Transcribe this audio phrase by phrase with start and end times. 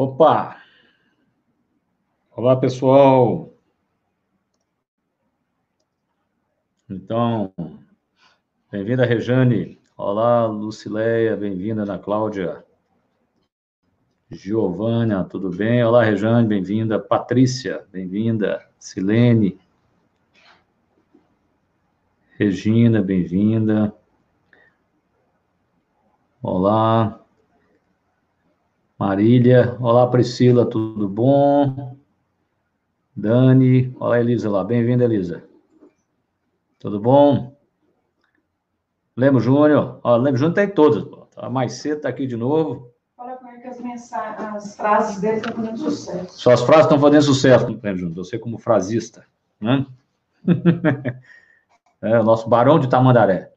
[0.00, 0.56] Opa!
[2.34, 3.52] Olá, pessoal!
[6.88, 7.52] Então,
[8.72, 9.78] bem-vinda, Rejane.
[9.98, 12.64] Olá, Lucileia, bem-vinda, Ana Cláudia.
[14.30, 15.84] Giovânia, tudo bem?
[15.84, 16.98] Olá, Rejane, bem-vinda.
[16.98, 18.66] Patrícia, bem-vinda.
[18.78, 19.60] Silene.
[22.38, 23.94] Regina, bem-vinda.
[26.42, 27.19] Olá.
[29.00, 29.78] Marília.
[29.80, 31.96] Olá, Priscila, tudo bom?
[33.16, 33.96] Dani.
[33.98, 34.62] Olá, Elisa lá.
[34.62, 35.42] Bem-vinda, Elisa.
[36.78, 37.56] Tudo bom?
[39.16, 40.00] Lembro Júnior.
[40.02, 41.08] Ó, Lembro Júnior tem tá todas.
[41.34, 42.92] Tá mais cedo, tá aqui de novo.
[43.16, 46.38] Fala com ele que as, mensagens, as frases dele estão fazendo sucesso.
[46.38, 48.16] Suas frases estão fazendo sucesso, Lembro Júnior.
[48.16, 49.24] Você como frasista,
[49.58, 49.86] né?
[52.02, 53.50] é, o nosso Barão de Tamandaré.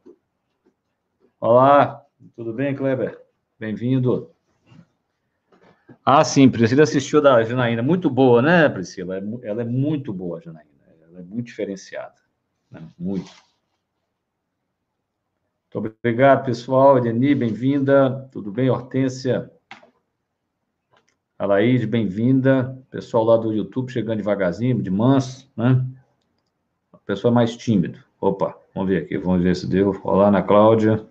[1.37, 2.01] Olá,
[2.33, 3.21] tudo bem, Kleber?
[3.59, 4.32] Bem-vindo.
[6.05, 7.81] Ah, sim, Priscila assistiu da Janaína.
[7.81, 9.17] Muito boa, né, Priscila?
[9.17, 10.69] É ela é muito boa, Janaína.
[11.09, 12.15] Ela é muito diferenciada.
[12.69, 12.81] Né?
[12.99, 13.31] Muito.
[15.73, 16.97] Muito obrigado, pessoal.
[16.97, 18.27] Edeni, bem-vinda.
[18.33, 19.49] Tudo bem, Hortência?
[21.39, 22.77] Alaide, bem-vinda.
[22.91, 25.85] Pessoal lá do YouTube chegando devagarzinho, de manso, né?
[26.91, 27.99] A pessoa é mais tímido.
[28.19, 29.99] Opa, vamos ver aqui, vamos ver se deu.
[30.03, 31.05] Olá, Ana Cláudia.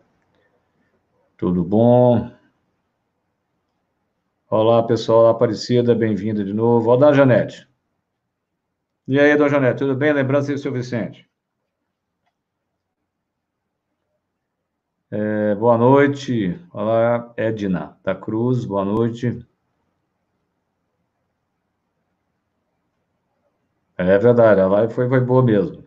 [1.36, 2.30] Tudo bom?
[4.54, 5.28] Olá, pessoal.
[5.28, 6.90] Aparecida, bem-vinda de novo.
[6.90, 7.66] Olá, Janete.
[9.08, 10.12] E aí, dona Janete, tudo bem?
[10.12, 11.26] Lembrança do seu Vicente.
[15.10, 16.60] É, boa noite.
[16.70, 19.42] Olá, Edna da Cruz, boa noite.
[23.96, 25.82] É verdade, a live foi, foi boa mesmo.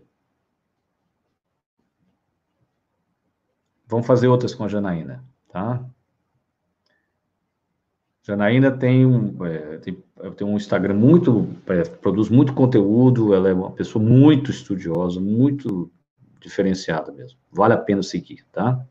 [3.85, 5.87] Vamos fazer outras com a Janaína, tá?
[8.25, 10.03] Janaína tem um, é, tem,
[10.35, 15.91] tem, um Instagram muito, é, produz muito conteúdo, ela é uma pessoa muito estudiosa, muito
[16.39, 17.37] diferenciada mesmo.
[17.51, 18.83] Vale a pena seguir, tá?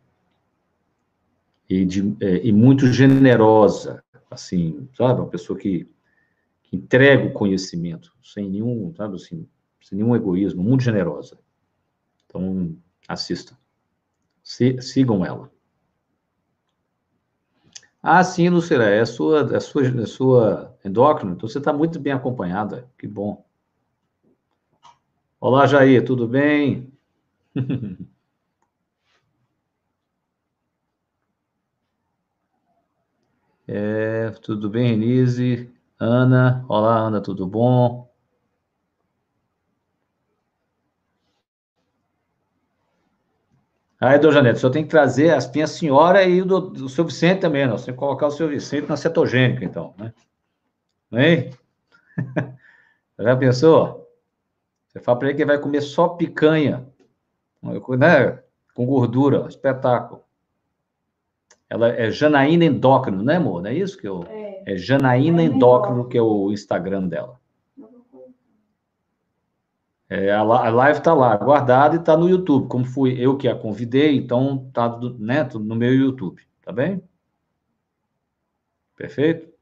[1.69, 5.20] e, de, é, e muito generosa, assim, sabe?
[5.20, 5.88] Uma pessoa que,
[6.62, 9.47] que entrega o conhecimento sem nenhum, sabe assim,
[9.81, 11.38] sem nenhum egoísmo, muito generosa.
[12.26, 12.76] Então,
[13.08, 13.56] assistam.
[14.42, 15.50] Se, sigam ela.
[18.04, 22.12] Ah, sim, Lucila, é sua, é sua, é sua endócrina, então você está muito bem
[22.12, 23.44] acompanhada, que bom.
[25.41, 26.93] Olá, Jair, tudo bem?
[33.66, 35.70] É, tudo bem, Renise?
[35.98, 38.03] Ana, olá, Ana, tudo bom?
[44.04, 47.06] Aí, dona Janete, só tem que trazer as minha senhora e o do, do seu
[47.06, 50.12] Vicente também, nós temos que colocar o seu Vicente na cetogênica, então, né?
[51.15, 51.50] É?
[53.19, 54.06] Já pensou?
[54.88, 56.87] Você fala para ele que vai comer só picanha,
[57.62, 58.43] né?
[58.75, 60.22] Com gordura, espetáculo.
[61.70, 63.62] Ela é Janaína Endócrino, né, amor?
[63.62, 64.22] Não é isso que eu.
[64.28, 67.41] É, é Janaína Endócrino, que é o Instagram dela.
[70.09, 72.69] É, a, a live está lá, guardada e está no YouTube.
[72.69, 77.03] Como fui eu que a convidei, então está né, no meu YouTube, tá bem?
[78.97, 79.53] Perfeito?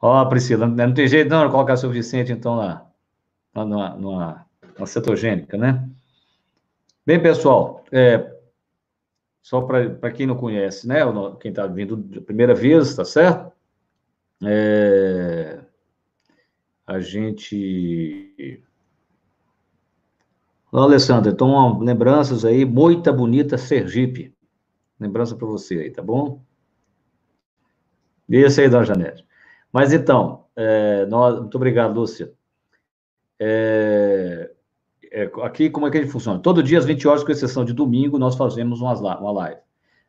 [0.00, 2.90] Ó, Priscila, não tem jeito não colocar seu Vicente, então, lá,
[3.54, 4.46] lá numa, numa,
[4.76, 5.88] numa cetogênica, né?
[7.04, 8.34] Bem, pessoal, é,
[9.42, 11.00] só para quem não conhece, né?
[11.40, 13.52] Quem está vindo de primeira vez, tá certo?
[14.44, 15.60] É,
[16.86, 18.62] a gente.
[20.72, 21.32] Olá, Alessandra.
[21.32, 24.32] Então, lembranças aí, Moita Bonita Sergipe.
[25.00, 26.44] Lembrança para você aí, tá bom?
[28.28, 29.26] Esse aí, dona Janete.
[29.72, 32.32] Mas então, é, nós, muito obrigado, Lúcia.
[33.36, 34.52] É,
[35.10, 36.38] é, aqui como é que ele funciona?
[36.38, 39.60] Todo dia às 20 horas, com exceção de domingo, nós fazemos uma, uma live.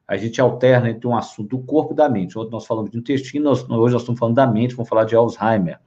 [0.07, 2.37] A gente alterna entre um assunto do corpo e da mente.
[2.37, 5.15] Ontem nós falamos de intestino, nós, hoje nós estamos falando da mente, vamos falar de
[5.15, 5.79] Alzheimer.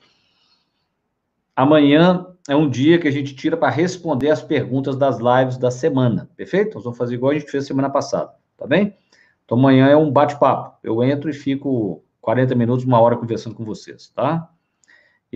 [1.56, 5.70] Amanhã é um dia que a gente tira para responder as perguntas das lives da
[5.70, 6.74] semana, perfeito?
[6.74, 8.96] Nós vamos fazer igual a gente fez semana passada, tá bem?
[9.44, 10.78] Então amanhã é um bate-papo.
[10.82, 14.50] Eu entro e fico 40 minutos, uma hora conversando com vocês, tá?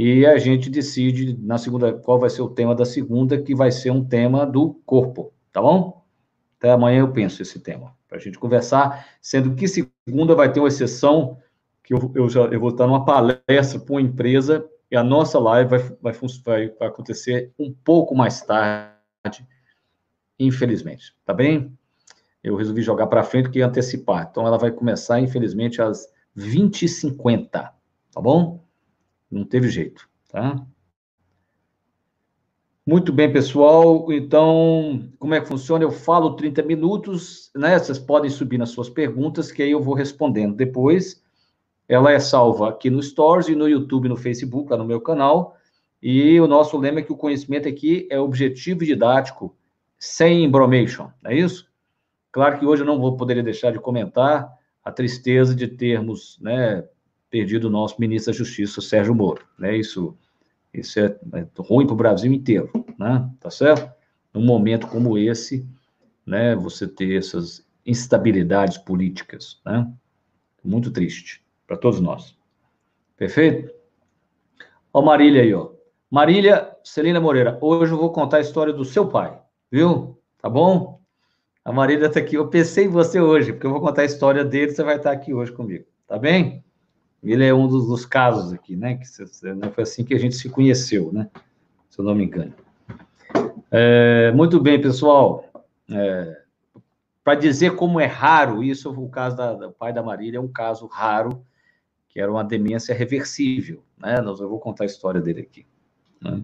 [0.01, 3.73] e a gente decide na segunda qual vai ser o tema da segunda, que vai
[3.73, 6.05] ser um tema do corpo, tá bom?
[6.57, 10.61] Até amanhã eu penso esse tema, para a gente conversar, sendo que segunda vai ter
[10.61, 11.37] uma exceção,
[11.83, 15.39] que eu, eu, já, eu vou estar numa palestra para uma empresa, e a nossa
[15.39, 19.47] live vai, vai, vai, vai acontecer um pouco mais tarde,
[20.39, 21.77] infelizmente, tá bem?
[22.43, 26.07] Eu resolvi jogar para frente que antecipar, então ela vai começar, infelizmente, às
[26.37, 27.73] 20h50, tá
[28.17, 28.65] bom?
[29.31, 30.65] Não teve jeito, tá?
[32.89, 34.11] Muito bem, pessoal.
[34.11, 35.85] Então, como é que funciona?
[35.85, 37.79] Eu falo 30 minutos, né?
[37.79, 41.23] Vocês podem subir nas suas perguntas, que aí eu vou respondendo depois.
[41.89, 45.57] Ela é salva aqui no Stories e no YouTube, no Facebook, lá no meu canal.
[46.03, 49.57] E o nosso lema é que o conhecimento aqui é objetivo didático,
[49.99, 51.67] sem embromation, não é isso?
[52.31, 54.53] Claro que hoje eu não vou poder deixar de comentar
[54.85, 56.85] a tristeza de termos né,
[57.31, 59.45] perdido o nosso ministro da Justiça, Sérgio Moro.
[59.59, 59.77] Né?
[59.77, 60.17] Isso,
[60.73, 63.29] isso é, é ruim para o Brasil inteiro, né?
[63.41, 63.91] tá certo?
[64.33, 65.67] Num momento como esse,
[66.25, 69.91] né, você ter essas instabilidades políticas, né?
[70.63, 72.35] Muito triste para todos nós.
[73.17, 73.71] Perfeito?
[74.93, 75.71] Ó, Marília aí, ó.
[76.11, 79.39] Marília Celina Moreira, hoje eu vou contar a história do seu pai,
[79.71, 80.19] viu?
[80.41, 80.99] Tá bom?
[81.63, 82.37] A Marília está aqui.
[82.37, 85.13] Eu pensei em você hoje, porque eu vou contar a história dele, você vai estar
[85.13, 86.65] aqui hoje comigo, tá bem?
[87.23, 88.95] Ele é um dos, dos casos aqui, né?
[88.95, 91.29] Que né, foi assim que a gente se conheceu, né?
[91.91, 92.55] Se eu não me engano.
[93.71, 95.45] É, muito bem, pessoal.
[95.91, 96.41] É,
[97.23, 100.87] Para dizer como é raro isso, o caso do pai da Marília é um caso
[100.87, 101.45] raro,
[102.19, 104.21] que era uma demência reversível, né?
[104.21, 105.65] Nós, eu vou contar a história dele aqui.
[106.21, 106.43] Né?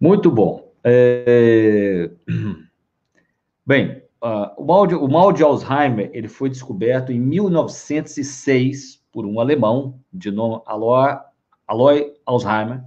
[0.00, 0.72] Muito bom.
[0.84, 2.08] É...
[3.66, 9.26] Bem, uh, o, mal de, o mal de Alzheimer ele foi descoberto em 1906 por
[9.26, 11.18] um alemão de nome Aloy,
[11.66, 12.84] Aloy Alzheimer,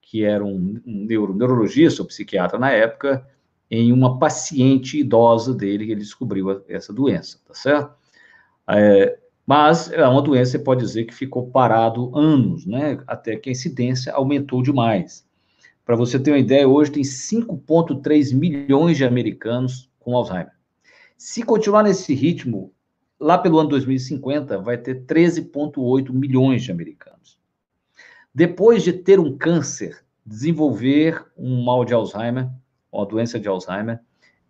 [0.00, 3.26] que era um, um neuro, neurologista ou psiquiatra na época,
[3.68, 7.96] em uma paciente idosa dele que ele descobriu essa doença, tá certo?
[8.70, 13.02] É, mas é uma doença, você pode dizer, que ficou parado anos, né?
[13.06, 15.26] Até que a incidência aumentou demais.
[15.86, 20.52] Para você ter uma ideia, hoje tem 5,3 milhões de americanos com Alzheimer.
[21.16, 22.74] Se continuar nesse ritmo,
[23.18, 27.38] lá pelo ano 2050, vai ter 13,8 milhões de americanos.
[28.34, 32.50] Depois de ter um câncer, desenvolver um mal de Alzheimer,
[32.92, 33.98] uma doença de Alzheimer,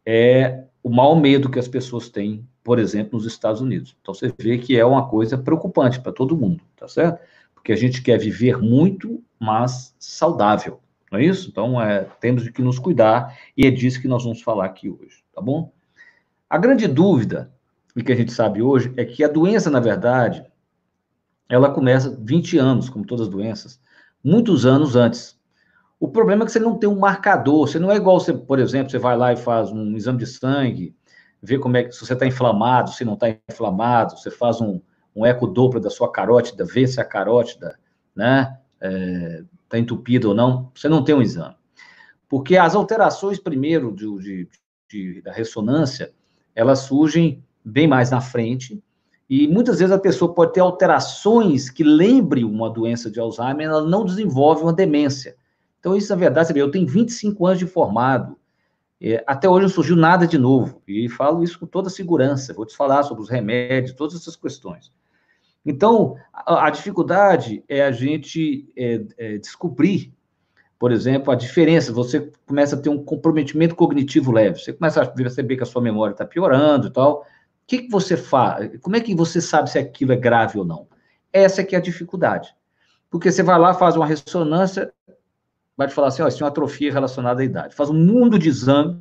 [0.04, 3.96] é o maior medo que as pessoas têm por exemplo, nos Estados Unidos.
[4.02, 7.18] Então você vê que é uma coisa preocupante para todo mundo, tá certo?
[7.54, 10.78] Porque a gente quer viver muito, mas saudável,
[11.10, 11.48] não é isso?
[11.48, 15.24] Então é, temos que nos cuidar e é disso que nós vamos falar aqui hoje,
[15.34, 15.72] tá bom?
[16.50, 17.50] A grande dúvida,
[17.96, 20.44] e que a gente sabe hoje, é que a doença, na verdade,
[21.48, 23.80] ela começa 20 anos, como todas as doenças,
[24.22, 25.37] muitos anos antes.
[26.00, 28.58] O problema é que você não tem um marcador, você não é igual você, por
[28.58, 30.94] exemplo, você vai lá e faz um exame de sangue,
[31.42, 34.80] ver como é que se você está inflamado, se não está inflamado, você faz um,
[35.14, 37.78] um eco duplo da sua carótida, vê se a carótida
[38.14, 41.56] né, está é, tá entupida ou não, você não tem um exame.
[42.28, 44.48] Porque as alterações, primeiro, de, de,
[44.88, 46.12] de, da ressonância,
[46.54, 48.82] elas surgem bem mais na frente,
[49.28, 53.86] e muitas vezes a pessoa pode ter alterações que lembrem uma doença de Alzheimer, ela
[53.86, 55.36] não desenvolve uma demência.
[55.78, 58.36] Então, isso, na verdade, eu tenho 25 anos de formado,
[59.00, 62.52] é, até hoje não surgiu nada de novo, e falo isso com toda segurança.
[62.52, 64.92] Vou te falar sobre os remédios, todas essas questões.
[65.64, 70.12] Então, a, a dificuldade é a gente é, é, descobrir,
[70.78, 71.92] por exemplo, a diferença.
[71.92, 75.82] Você começa a ter um comprometimento cognitivo leve, você começa a perceber que a sua
[75.82, 77.20] memória está piorando e tal.
[77.20, 77.24] O
[77.66, 78.80] que, que você faz?
[78.80, 80.88] Como é que você sabe se aquilo é grave ou não?
[81.32, 82.54] Essa é que é a dificuldade.
[83.10, 84.92] Porque você vai lá, faz uma ressonância,
[85.78, 87.76] vai te falar assim, ó, isso é uma atrofia relacionada à idade.
[87.76, 89.00] Faz um mundo de exame,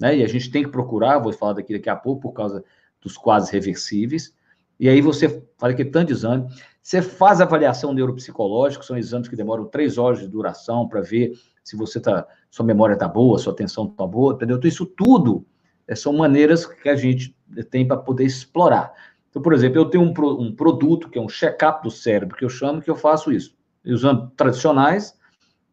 [0.00, 0.16] né?
[0.16, 2.64] E a gente tem que procurar, vou falar daqui daqui a pouco, por causa
[3.00, 4.32] dos quadros reversíveis.
[4.78, 6.46] E aí você fala que tanto exame.
[6.80, 11.32] Você faz avaliação neuropsicológica, são exames que demoram três horas de duração para ver
[11.64, 14.56] se você tá, sua memória está boa, sua atenção está boa, entendeu?
[14.56, 15.44] Então, isso tudo
[15.88, 17.36] é, são maneiras que a gente
[17.70, 18.92] tem para poder explorar.
[19.28, 22.44] Então, por exemplo, eu tenho um, um produto que é um check-up do cérebro, que
[22.44, 23.58] eu chamo que eu faço isso.
[23.84, 25.17] Exames tradicionais,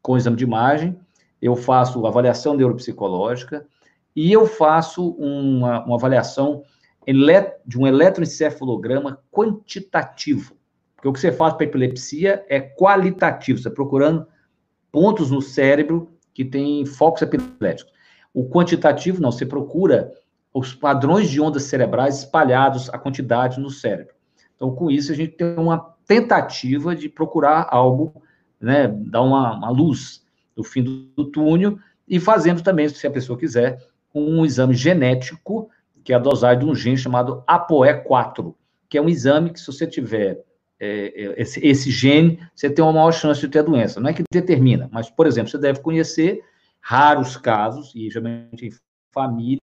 [0.06, 0.96] com exame de imagem,
[1.42, 3.66] eu faço avaliação neuropsicológica
[4.16, 6.62] e eu faço uma, uma avaliação
[7.66, 10.56] de um eletroencefalograma quantitativo.
[10.96, 14.28] Porque o que você faz para epilepsia é qualitativo, você está procurando
[14.92, 17.92] pontos no cérebro que tem focos epiléticos.
[18.32, 20.14] O quantitativo, não, você procura
[20.54, 24.14] os padrões de ondas cerebrais espalhados, a quantidade no cérebro.
[24.56, 28.22] Então, com isso, a gente tem uma tentativa de procurar algo
[28.66, 30.26] né, dar uma, uma luz
[30.58, 33.80] no fim do, do túnel e fazendo também, se a pessoa quiser,
[34.14, 35.70] um exame genético,
[36.04, 38.56] que é a dosagem de um gene chamado ApoE4,
[38.90, 40.44] que é um exame que, se você tiver
[40.80, 44.00] é, é, esse, esse, gene, você tem uma maior chance de ter a doença.
[44.00, 46.42] Não é que determina, mas, por exemplo, você deve conhecer
[46.82, 48.72] raros casos, e geralmente em
[49.12, 49.60] família,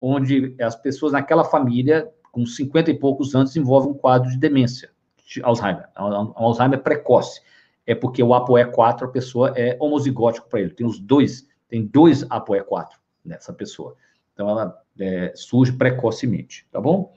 [0.00, 4.90] onde as pessoas naquela família, com 50 e poucos anos, desenvolvem um quadro de demência
[5.26, 7.40] de Alzheimer, um Alzheimer precoce.
[7.86, 10.70] É porque o ApoE4, a pessoa é homozigótico para ele.
[10.70, 12.88] Tem os dois, tem dois ApoE4
[13.24, 13.96] nessa pessoa.
[14.34, 17.14] Então, ela é, surge precocemente, tá bom?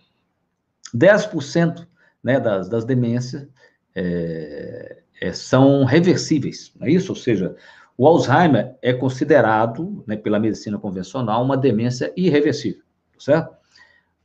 [0.95, 1.87] 10%
[2.23, 3.47] né, das, das demências
[3.95, 7.11] é, é, são reversíveis, não é isso?
[7.11, 7.55] Ou seja,
[7.97, 12.83] o Alzheimer é considerado, né, pela medicina convencional, uma demência irreversível,
[13.17, 13.57] certo?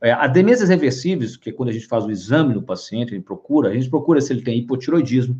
[0.01, 3.21] É, a demências reversíveis, que é quando a gente faz o exame no paciente, ele
[3.21, 5.37] procura, a gente procura se ele tem hipotiroidismo,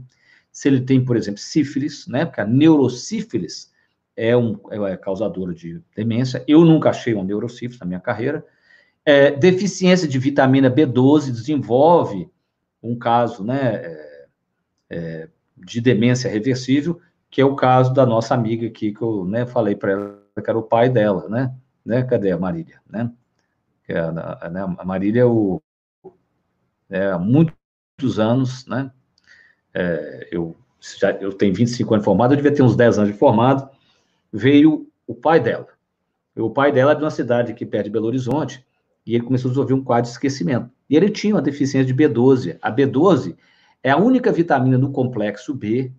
[0.56, 2.24] se ele tem, por exemplo, sífilis, né?
[2.24, 3.74] Porque a neurosífilis
[4.16, 6.46] é, um, é causadora de demência.
[6.48, 8.46] Eu nunca achei uma neurosífilis na minha carreira.
[9.04, 12.30] É, deficiência de vitamina B12 desenvolve
[12.82, 13.76] um caso, né?
[13.76, 14.28] É,
[14.92, 19.46] é, de demência reversível, que é o caso da nossa amiga aqui, que eu né,
[19.46, 21.54] falei para ela que era o pai dela, né?
[21.84, 22.02] né?
[22.04, 23.12] Cadê a Marília, né?
[23.90, 24.12] É a,
[24.50, 25.62] né, a Marília, é o,
[26.90, 28.90] é, há muitos anos, né?
[29.76, 30.56] É, eu,
[30.98, 33.70] já, eu tenho 25 anos formado, eu devia ter uns 10 anos de formado,
[34.32, 35.68] veio o pai dela.
[36.38, 38.66] O pai dela é de uma cidade aqui perto de Belo Horizonte,
[39.06, 40.70] e ele começou a desenvolver um quadro de esquecimento.
[40.90, 42.58] E ele tinha uma deficiência de B12.
[42.62, 43.36] A B12
[43.84, 45.92] é a única vitamina no complexo B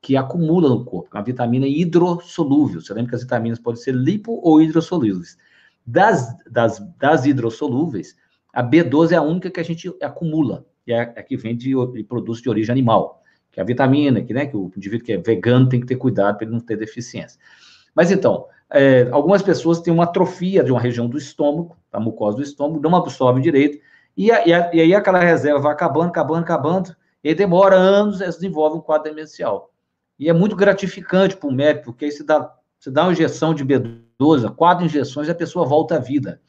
[0.00, 2.80] que acumula no corpo, é uma vitamina hidrossolúvel.
[2.80, 5.38] Você lembra que as vitaminas podem ser lipo ou hidrossolúveis.
[5.86, 8.16] Das, das, das hidrossolúveis,
[8.52, 11.72] a B12 é a única que a gente acumula, e é a que vem de,
[11.92, 13.21] de produtos de origem animal,
[13.52, 15.96] que é a vitamina, que, né, que o indivíduo que é vegano tem que ter
[15.96, 17.38] cuidado para ele não ter deficiência.
[17.94, 22.38] Mas então, é, algumas pessoas têm uma atrofia de uma região do estômago, da mucosa
[22.38, 23.78] do estômago, não absorve direito,
[24.16, 28.20] e, a, e, a, e aí aquela reserva vai acabando, acabando, acabando, e demora anos,
[28.20, 29.70] e desenvolve um quadro demencial.
[30.18, 33.54] E é muito gratificante para o médico, porque aí você dá, você dá uma injeção
[33.54, 36.40] de B12, quatro injeções, e a pessoa volta à vida.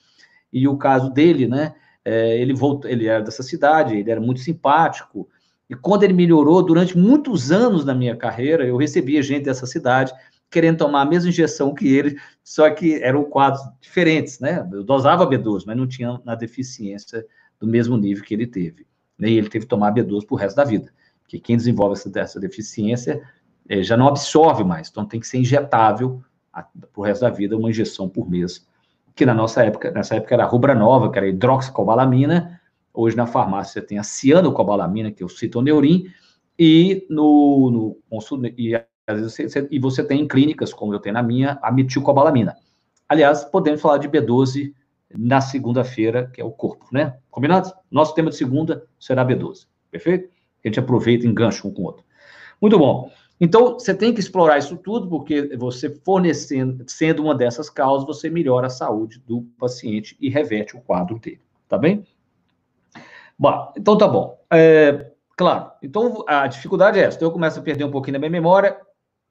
[0.51, 1.75] E o caso dele, né?
[2.05, 5.27] É, ele voltou, ele era dessa cidade, ele era muito simpático.
[5.69, 10.13] E quando ele melhorou, durante muitos anos na minha carreira, eu recebia gente dessa cidade
[10.53, 14.67] querendo tomar a mesma injeção que ele, só que eram quadros diferentes, né?
[14.71, 17.25] Eu dosava B12, mas não tinha na deficiência
[17.59, 18.85] do mesmo nível que ele teve.
[19.19, 20.93] E ele teve que tomar B12 pro resto da vida.
[21.23, 23.23] Porque quem desenvolve essa, essa deficiência
[23.67, 27.57] é, já não absorve mais, então tem que ser injetável para o resto da vida,
[27.57, 28.67] uma injeção por mês,
[29.15, 32.59] que na nossa época, nessa época era a Rubra Nova, que era hidroxicobalamina,
[32.93, 36.05] hoje na farmácia tem a cianocobalamina, que é o citoneurin,
[36.57, 41.13] e no, no e, às vezes você, e você tem em clínicas, como eu tenho
[41.13, 42.55] na minha, a metilcobalamina.
[43.09, 44.73] Aliás, podemos falar de B12
[45.15, 47.17] na segunda-feira, que é o corpo, né?
[47.29, 47.71] Combinado?
[47.91, 50.29] Nosso tema de segunda será B12, perfeito?
[50.63, 52.03] A gente aproveita e engancha um com o outro.
[52.61, 53.11] Muito bom.
[53.39, 58.29] Então, você tem que explorar isso tudo, porque você fornecendo, sendo uma dessas causas, você
[58.29, 62.05] melhora a saúde do paciente e reverte o quadro dele, tá bem?
[63.37, 64.39] Bom, então tá bom.
[64.51, 67.17] É, claro, então a dificuldade é essa.
[67.17, 68.77] Então eu começo a perder um pouquinho da minha memória.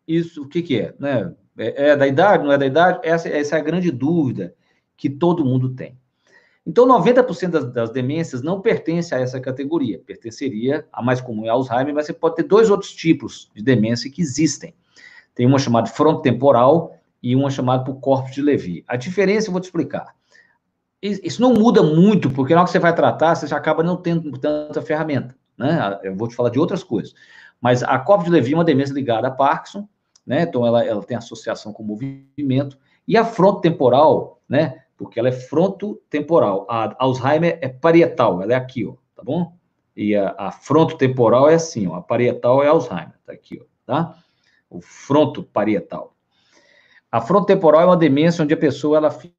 [0.07, 0.95] Isso, o que que é?
[0.99, 1.33] Né?
[1.57, 3.01] É, é da idade, não é da idade?
[3.03, 4.55] Essa, essa é a grande dúvida
[4.97, 5.99] que todo mundo tem.
[6.65, 9.99] Então, 90% das, das demências não pertence a essa categoria.
[9.99, 14.11] Pertenceria, a mais comum é Alzheimer, mas você pode ter dois outros tipos de demência
[14.11, 14.73] que existem.
[15.35, 18.85] Tem uma chamada frontotemporal e uma chamada por corpo de Levy.
[18.87, 20.15] A diferença eu vou te explicar.
[21.03, 23.97] Isso não muda muito, porque na hora que você vai tratar, você já acaba não
[23.97, 25.35] tendo tanta ferramenta.
[25.59, 25.99] Né?
[26.05, 27.13] Eu vou te falar de outras coisas.
[27.61, 29.89] Mas a corpo de Levy é uma demência ligada a Parkinson,
[30.25, 30.43] né?
[30.43, 32.79] então ela, ela tem associação com o movimento.
[33.07, 34.83] E a frontotemporal, né?
[35.03, 36.67] porque ela é frontotemporal.
[36.71, 39.57] A Alzheimer é parietal, ela é aqui, ó, tá bom?
[39.97, 44.17] E a, a frontotemporal é assim, ó, a parietal é Alzheimer, tá aqui, ó, tá?
[44.71, 46.15] O fronto parietal.
[47.11, 49.35] A frontotemporal é uma demência onde a pessoa ela fica,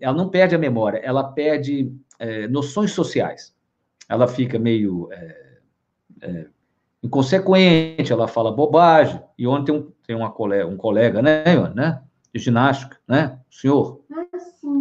[0.00, 3.54] ela não perde a memória, ela perde é, noções sociais.
[4.08, 5.58] Ela fica meio é,
[6.20, 6.46] é,
[7.02, 9.20] inconsequente, ela fala bobagem.
[9.38, 12.02] E ontem tem um, tem uma colega, um colega, né, né,
[12.32, 14.04] de ginástica, né, o senhor,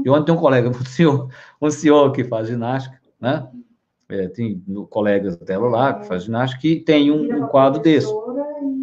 [0.06, 1.30] e ontem tem um colega, um senhor,
[1.62, 3.48] um senhor que faz ginástica, né?
[4.10, 8.14] É, tem colegas dela lá que faz ginástica, que tem um, um quadro desse.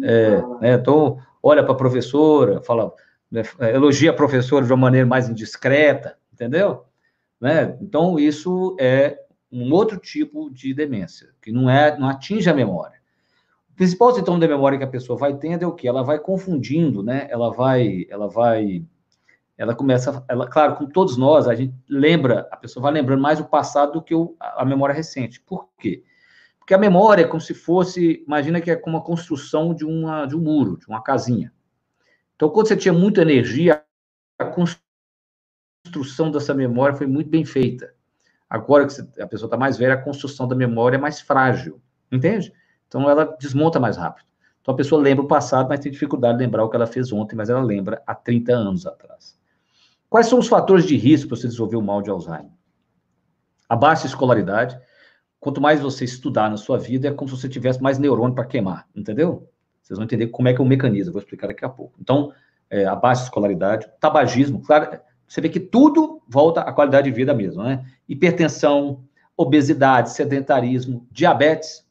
[0.03, 0.73] É, né?
[0.73, 2.91] Então, olha para a professora, fala,
[3.31, 6.85] né, elogia a professora de uma maneira mais indiscreta, entendeu?
[7.39, 7.77] Né?
[7.81, 9.17] Então, isso é
[9.51, 12.99] um outro tipo de demência, que não é, não atinge a memória.
[13.71, 15.87] O principal sintoma da memória que a pessoa vai tendo é o que?
[15.87, 17.27] Ela vai confundindo, né?
[17.31, 18.85] Ela vai, ela vai
[19.61, 23.39] ela começa, ela, claro, com todos nós, a gente lembra, a pessoa vai lembrando mais
[23.39, 25.39] o passado do que o, a memória recente.
[25.39, 26.03] Por quê?
[26.57, 30.25] Porque a memória é como se fosse, imagina que é como a construção de, uma,
[30.25, 31.53] de um muro, de uma casinha.
[32.41, 33.83] Então, quando você tinha muita energia,
[34.39, 34.45] a
[35.85, 37.93] construção dessa memória foi muito bem feita.
[38.49, 41.79] Agora que a pessoa está mais velha, a construção da memória é mais frágil.
[42.11, 42.51] Entende?
[42.87, 44.25] Então ela desmonta mais rápido.
[44.59, 47.11] Então a pessoa lembra o passado, mas tem dificuldade de lembrar o que ela fez
[47.11, 49.37] ontem, mas ela lembra há 30 anos atrás.
[50.09, 52.49] Quais são os fatores de risco para você desenvolver o mal de Alzheimer?
[53.69, 54.81] A baixa escolaridade.
[55.39, 58.45] Quanto mais você estudar na sua vida, é como se você tivesse mais neurônio para
[58.45, 59.47] queimar, entendeu?
[59.91, 61.95] Vocês vão entender como é que é o mecanismo, vou explicar daqui a pouco.
[61.99, 62.31] Então,
[62.69, 67.33] é, a baixa escolaridade, tabagismo, claro, você vê que tudo volta à qualidade de vida
[67.33, 67.85] mesmo, né?
[68.07, 69.03] Hipertensão,
[69.35, 71.85] obesidade, sedentarismo, diabetes,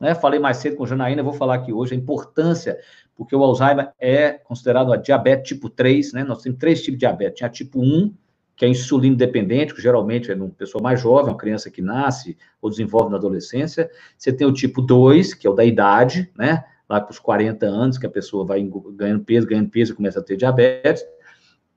[0.00, 0.16] né?
[0.16, 2.76] Falei mais cedo com a Janaína, vou falar aqui hoje a importância,
[3.14, 6.24] porque o Alzheimer é considerado a diabetes tipo 3, né?
[6.24, 7.38] Nós temos três tipos de diabetes.
[7.38, 8.12] Tinha tipo 1,
[8.56, 12.36] que é insulino dependente, que geralmente é uma pessoa mais jovem, uma criança que nasce
[12.60, 13.88] ou desenvolve na adolescência.
[14.18, 16.64] Você tem o tipo 2, que é o da idade, né?
[16.88, 18.62] Lá para os 40 anos, que a pessoa vai
[18.94, 21.04] ganhando peso, ganhando peso e começa a ter diabetes.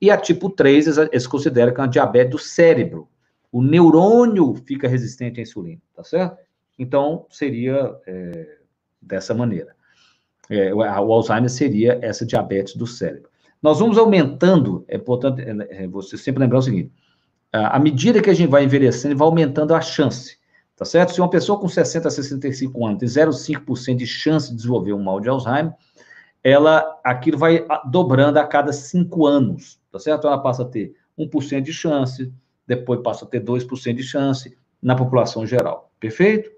[0.02, 3.08] E a tipo 3, eles consideram que é uma diabetes do cérebro.
[3.52, 6.38] O neurônio fica resistente à insulina, tá certo?
[6.78, 8.58] Então, seria é,
[9.02, 9.76] dessa maneira.
[10.50, 13.30] É, o Alzheimer seria essa diabetes do cérebro.
[13.62, 16.92] Nós vamos aumentando, é importante é, é, você sempre lembrar o seguinte:
[17.52, 20.38] à medida que a gente vai envelhecendo, vai aumentando a chance,
[20.78, 21.12] tá certo?
[21.12, 25.04] Se uma pessoa com 60 a 65 anos tem 0,5% de chance de desenvolver um
[25.04, 25.74] mal de Alzheimer,
[26.44, 30.28] ela, aquilo vai dobrando a cada 5 anos, tá certo?
[30.28, 32.32] Ela passa a ter 1% de chance,
[32.66, 36.52] depois passa a ter 2% de chance na população geral, perfeito?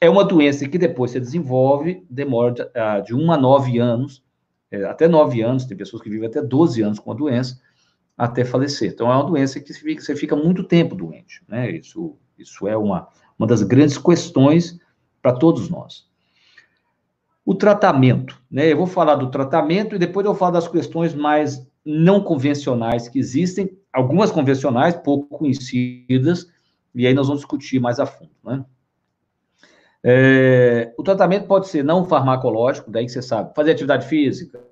[0.00, 4.24] É uma doença que depois se desenvolve, demora de, uh, de 1 a 9 anos,
[4.70, 7.60] é, até 9 anos, tem pessoas que vivem até 12 anos com a doença,
[8.16, 8.92] até falecer.
[8.92, 11.70] Então, é uma doença que você fica muito tempo doente, né?
[11.70, 13.08] Isso, isso é uma,
[13.40, 14.78] uma das grandes questões
[15.22, 16.06] para todos nós.
[17.42, 18.70] O tratamento, né?
[18.70, 23.08] Eu vou falar do tratamento e depois eu vou falar das questões mais não convencionais
[23.08, 26.48] que existem, algumas convencionais, pouco conhecidas,
[26.94, 28.62] e aí nós vamos discutir mais a fundo, né?
[30.04, 34.62] É, o tratamento pode ser não farmacológico, daí que você sabe, fazer atividade física,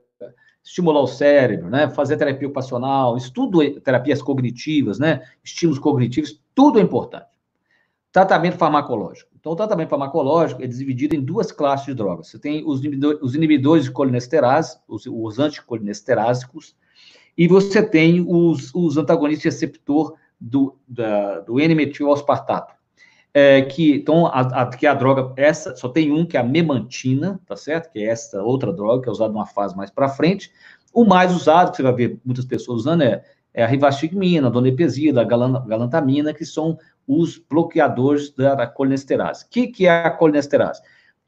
[0.62, 1.88] estimular o cérebro, né?
[1.88, 5.23] Fazer terapia ocupacional, estudo, terapias cognitivas, né?
[5.43, 7.38] Estímulos cognitivos, tudo é importante.
[8.12, 9.31] Tratamento farmacológico.
[9.38, 12.29] Então, o tratamento farmacológico é dividido em duas classes de drogas.
[12.29, 16.75] Você tem os inibidores, os inibidores de colinesterase, os, os anticolinesterásicos,
[17.37, 20.77] e você tem os, os antagonistas receptor do,
[21.47, 22.79] do N-metil-aspartato
[23.33, 26.44] é, que, então, a, a, que a droga, essa, só tem um, que é a
[26.44, 27.90] memantina, tá certo?
[27.92, 30.51] Que é essa outra droga, que é usada numa fase mais para frente.
[30.92, 34.51] O mais usado, que você vai ver muitas pessoas usando, é, é a rivastigmina, a
[34.51, 39.47] donepezila, a galantamina, que são os bloqueadores da, colinesterase.
[39.47, 40.83] O que, que é a colinesterase?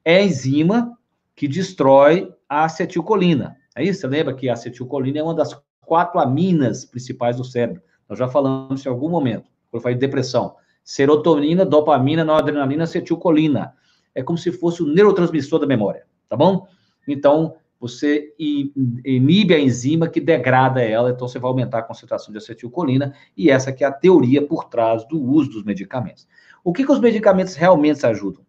[0.04, 0.96] É a enzima
[1.34, 3.56] que destrói a acetilcolina.
[3.74, 4.02] É isso?
[4.02, 7.82] Você lembra que a acetilcolina é uma das quatro aminas principais do cérebro.
[8.08, 13.74] Nós já falamos em algum momento, quando eu falei de depressão serotonina, dopamina, noradrenalina, acetilcolina.
[14.14, 16.66] É como se fosse o neurotransmissor da memória, tá bom?
[17.06, 22.36] Então, você inibe a enzima que degrada ela, então você vai aumentar a concentração de
[22.36, 26.28] acetilcolina, e essa que é a teoria por trás do uso dos medicamentos.
[26.62, 28.44] O que, que os medicamentos realmente ajudam?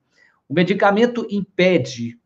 [0.50, 2.20] O medicamento impede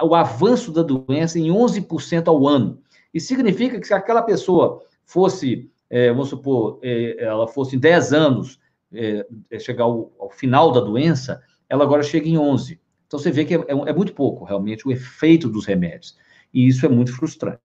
[0.00, 2.80] o avanço da doença em 11% ao ano.
[3.12, 8.12] Isso significa que se aquela pessoa fosse, é, vamos supor, é, ela fosse em 10
[8.12, 8.60] anos
[8.92, 12.80] é, é, chegar ao, ao, final da doença, ela agora chega em 11.
[13.06, 16.16] Então você vê que é, é, é, muito pouco, realmente, o efeito dos remédios.
[16.52, 17.60] E isso é muito frustrante.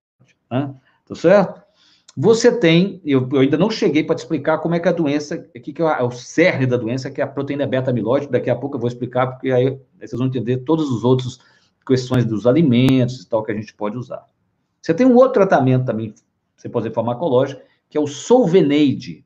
[0.50, 0.74] Né?
[1.06, 1.62] Tá certo?
[2.16, 5.36] Você tem, eu, eu ainda não cheguei para te explicar como é que a doença,
[5.54, 8.56] o que, que é o cerne da doença, que é a proteína beta-amiloide, daqui a
[8.56, 11.38] pouco eu vou explicar, porque aí, vocês vão entender todas as outras
[11.86, 14.26] questões dos alimentos e tal que a gente pode usar.
[14.82, 16.12] Você tem um outro tratamento também,
[16.56, 19.24] você pode fazer farmacológico, que é o Solveneide.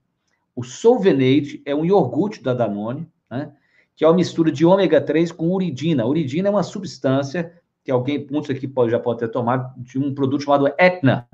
[0.54, 3.52] O Solvenate é um iogurte da Danone, né?
[3.96, 6.02] que é uma mistura de ômega 3 com uridina.
[6.02, 7.52] A uridina é uma substância
[7.84, 11.28] que alguém, muitos aqui pode, já pode ter tomado, de um produto chamado Etna.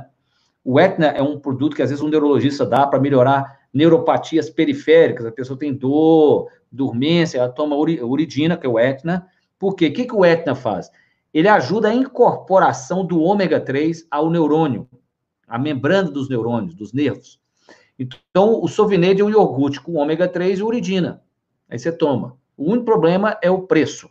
[0.65, 5.27] O Etna é um produto que às vezes um neurologista dá para melhorar neuropatias periféricas.
[5.27, 9.27] A pessoa tem dor, dormência, ela toma uridina, que é o Etna.
[9.59, 9.89] Por quê?
[9.89, 10.91] O que, que o Etna faz?
[11.33, 14.89] Ele ajuda a incorporação do ômega 3 ao neurônio,
[15.47, 17.39] à membrana dos neurônios, dos nervos.
[17.99, 21.23] Então, o Sovinade é um iogurte com ômega 3 e uridina.
[21.69, 22.37] Aí você toma.
[22.57, 24.09] O único problema é o preço,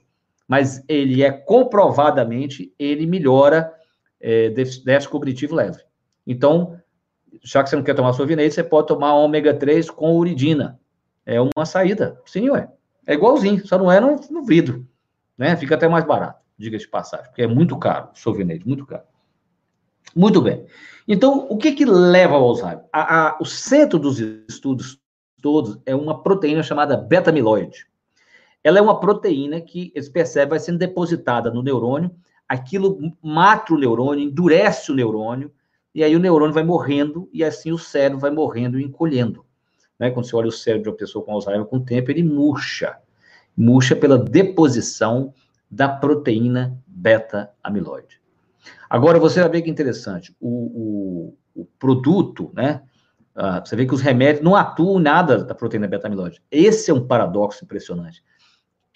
[0.48, 3.74] mas ele é comprovadamente, ele melhora
[4.20, 5.84] é, déficit cognitivo leve.
[6.26, 6.80] Então,
[7.44, 10.80] já que você não quer tomar Sovinade, você pode tomar ômega 3 com uridina.
[11.26, 12.20] É uma saída.
[12.26, 12.70] Sim, ué.
[13.06, 14.86] É igualzinho, só não é no, no vidro.
[15.38, 15.56] Né?
[15.56, 19.04] Fica até mais barato, diga de passagem, porque é muito caro o Sovinade, muito caro.
[20.16, 20.66] Muito bem.
[21.08, 22.84] Então, o que que leva ao Alzheimer?
[22.92, 25.00] A, a, o centro dos estudos
[25.42, 27.86] todos é uma proteína chamada beta-amiloide.
[28.68, 32.12] Ela é uma proteína que, eles percebem, vai sendo depositada no neurônio,
[32.50, 35.50] aquilo mata o neurônio, endurece o neurônio,
[35.96, 39.46] e aí o neurônio vai morrendo, e assim o cérebro vai morrendo e encolhendo.
[39.98, 40.12] Né?
[40.12, 42.98] Quando você olha o cérebro de uma pessoa com Alzheimer com o tempo, ele murcha.
[43.56, 45.34] Murcha pela deposição
[45.72, 48.20] da proteína beta-amiloide.
[48.90, 52.84] Agora, você vai ver que interessante, o, o, o produto, né?
[53.34, 56.42] Uh, você vê que os remédios não atuam nada da proteína beta-amiloide.
[56.52, 58.22] Esse é um paradoxo impressionante.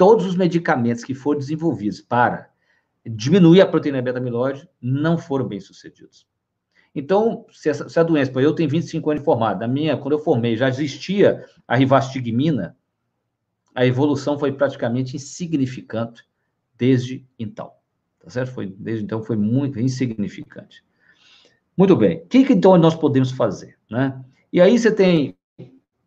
[0.02, 2.50] Todos os medicamentos que foram desenvolvidos para
[3.06, 6.26] diminuir a proteína beta-amiloide não foram bem sucedidos.
[6.96, 10.20] Então, se, essa, se a doença, eu tenho 25 anos de formado, minha, quando eu
[10.20, 12.76] formei, já existia a rivastigmina,
[13.76, 16.28] a evolução foi praticamente insignificante
[16.76, 17.72] desde então.
[18.24, 18.54] Tá certo?
[18.54, 20.84] Foi, desde então foi muito insignificante.
[21.78, 22.22] Muito bem.
[22.22, 23.78] O que, que então nós podemos fazer?
[23.88, 24.20] Né?
[24.52, 25.38] E aí você tem,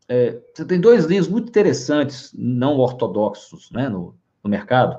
[0.09, 4.99] é, você tem dois livros muito interessantes, não ortodoxos, né, no, no mercado.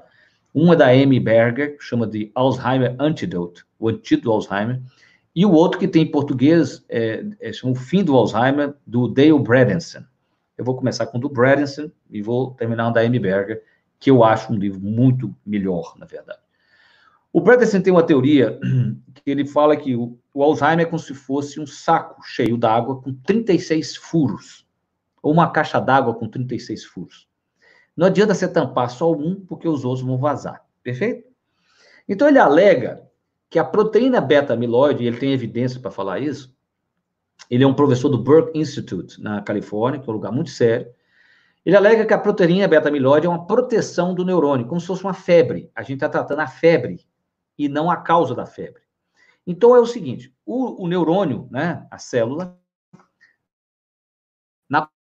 [0.54, 4.82] Um é da Amy Berger, chama de Alzheimer Antidote, o antídoto do Alzheimer,
[5.36, 9.08] e o outro que tem em português é, é chama O Fim do Alzheimer, do
[9.08, 10.04] Dale Bradenson.
[10.58, 13.62] Eu vou começar com o do Bradenson e vou terminar o da Amy Berger,
[14.00, 16.40] que eu acho um livro muito melhor, na verdade.
[17.34, 18.58] O Bradenson tem uma teoria
[19.14, 23.02] que ele fala que o, o Alzheimer é como se fosse um saco cheio d'água
[23.02, 24.65] com 36 furos,
[25.26, 27.28] ou uma caixa d'água com 36 furos.
[27.98, 30.64] Não adianta você tampar só um, porque os outros vão vazar.
[30.84, 31.28] Perfeito?
[32.08, 33.10] Então ele alega
[33.50, 36.56] que a proteína beta-amiloide, ele tem evidência para falar isso,
[37.50, 40.94] ele é um professor do Burke Institute, na Califórnia, que é um lugar muito sério.
[41.66, 45.16] Ele alega que a proteína beta-amiloide é uma proteção do neurônio, como se fosse uma
[45.16, 45.72] febre.
[45.76, 47.04] A gente está tratando a febre
[47.58, 48.84] e não a causa da febre.
[49.48, 52.56] Então é o seguinte: o, o neurônio, né, a célula,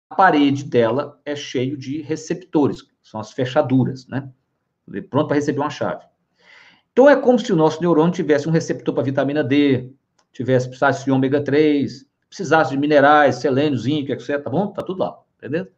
[0.08, 4.30] parede dela é cheio de receptores, são as fechaduras, né?
[5.10, 6.04] Pronto para receber uma chave.
[6.92, 9.92] Então é como se o nosso neurônio tivesse um receptor para vitamina D,
[10.32, 14.42] tivesse precisasse de ômega 3, precisasse de minerais, selênio, zinco, etc.
[14.42, 14.72] Tá bom?
[14.72, 15.68] Tá tudo lá, entendeu?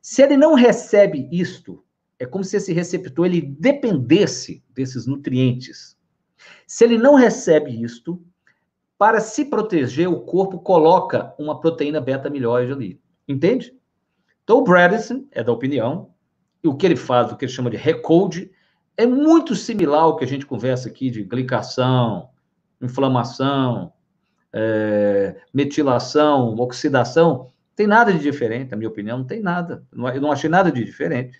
[0.00, 1.82] Se ele não recebe isto,
[2.18, 5.96] é como se esse receptor ele dependesse desses nutrientes.
[6.66, 8.22] Se ele não recebe isto,
[8.98, 13.00] para se proteger, o corpo coloca uma proteína beta-amiloide ali.
[13.26, 13.74] Entende?
[14.42, 16.10] Então, o Bradison é da opinião,
[16.62, 18.50] e o que ele faz, o que ele chama de recode,
[18.96, 22.28] é muito similar ao que a gente conversa aqui de glicação,
[22.80, 23.92] inflamação,
[24.52, 27.50] é, metilação, oxidação.
[27.74, 29.84] Tem nada de diferente, na minha opinião, não tem nada.
[29.92, 31.38] Eu não achei nada de diferente.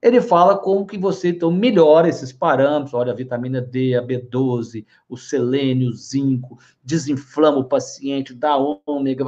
[0.00, 4.84] Ele fala como que você, então, melhora esses parâmetros, olha, a vitamina D, a B12,
[5.08, 9.24] o selênio, o zinco, desinflama o paciente, dá ômega,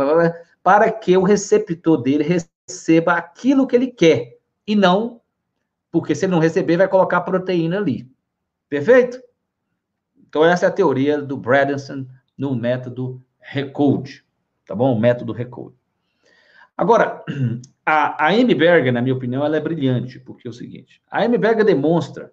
[0.64, 5.20] para que o receptor dele receba aquilo que ele quer, e não
[5.94, 8.10] porque se ele não receber, vai colocar proteína ali.
[8.68, 9.22] Perfeito?
[10.28, 12.04] Então, essa é a teoria do Bradenson
[12.36, 14.24] no método Recode.
[14.66, 14.92] Tá bom?
[14.92, 15.76] O método Recode.
[16.76, 17.24] Agora,
[17.86, 21.22] a, a Amy Berger, na minha opinião, ela é brilhante, porque é o seguinte: a
[21.22, 22.32] Amy Berger demonstra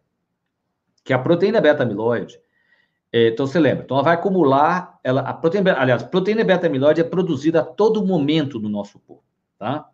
[1.04, 2.40] que a proteína beta-amiloide,
[3.14, 7.04] então você lembra, então ela vai acumular, ela, a proteína, aliás, a proteína beta-amiloide é
[7.04, 9.24] produzida a todo momento no nosso corpo,
[9.60, 9.90] tá?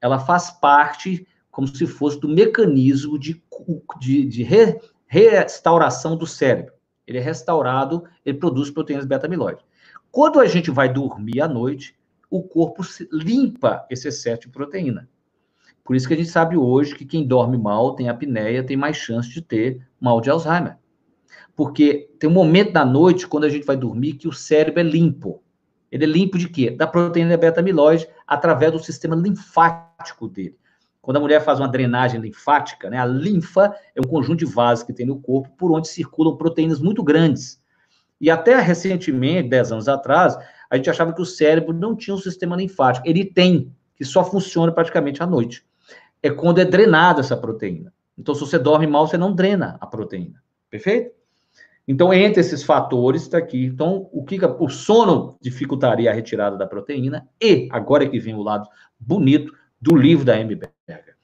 [0.00, 3.42] Ela faz parte como se fosse do mecanismo de,
[3.98, 6.72] de, de re, restauração do cérebro.
[7.06, 9.64] Ele é restaurado, ele produz proteínas beta-amiloide.
[10.12, 11.96] Quando a gente vai dormir à noite,
[12.30, 15.08] o corpo limpa esse excesso de proteína.
[15.84, 18.96] Por isso que a gente sabe hoje que quem dorme mal, tem apneia, tem mais
[18.96, 20.78] chance de ter mal de Alzheimer.
[21.60, 24.82] Porque tem um momento da noite, quando a gente vai dormir, que o cérebro é
[24.82, 25.42] limpo.
[25.92, 26.70] Ele é limpo de quê?
[26.70, 30.56] Da proteína beta-amiloide, através do sistema linfático dele.
[31.02, 34.84] Quando a mulher faz uma drenagem linfática, né, a linfa é um conjunto de vasos
[34.84, 37.62] que tem no corpo por onde circulam proteínas muito grandes.
[38.18, 40.38] E até recentemente, 10 anos atrás,
[40.70, 43.06] a gente achava que o cérebro não tinha um sistema linfático.
[43.06, 45.62] Ele tem, que só funciona praticamente à noite.
[46.22, 47.92] É quando é drenada essa proteína.
[48.16, 50.42] Então, se você dorme mal, você não drena a proteína.
[50.70, 51.19] Perfeito?
[51.86, 53.64] Então, entre esses fatores, está aqui.
[53.64, 58.34] Então, o que o sono dificultaria a retirada da proteína e, agora é que vem
[58.34, 60.54] o lado bonito, do livro da M.
[60.54, 61.16] Berger.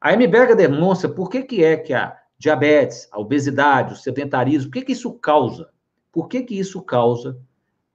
[0.00, 0.26] A M.
[0.26, 4.86] Berger demonstra por que, que é que a diabetes, a obesidade, o sedentarismo, por que,
[4.86, 5.68] que isso causa?
[6.10, 7.38] Por que, que isso causa,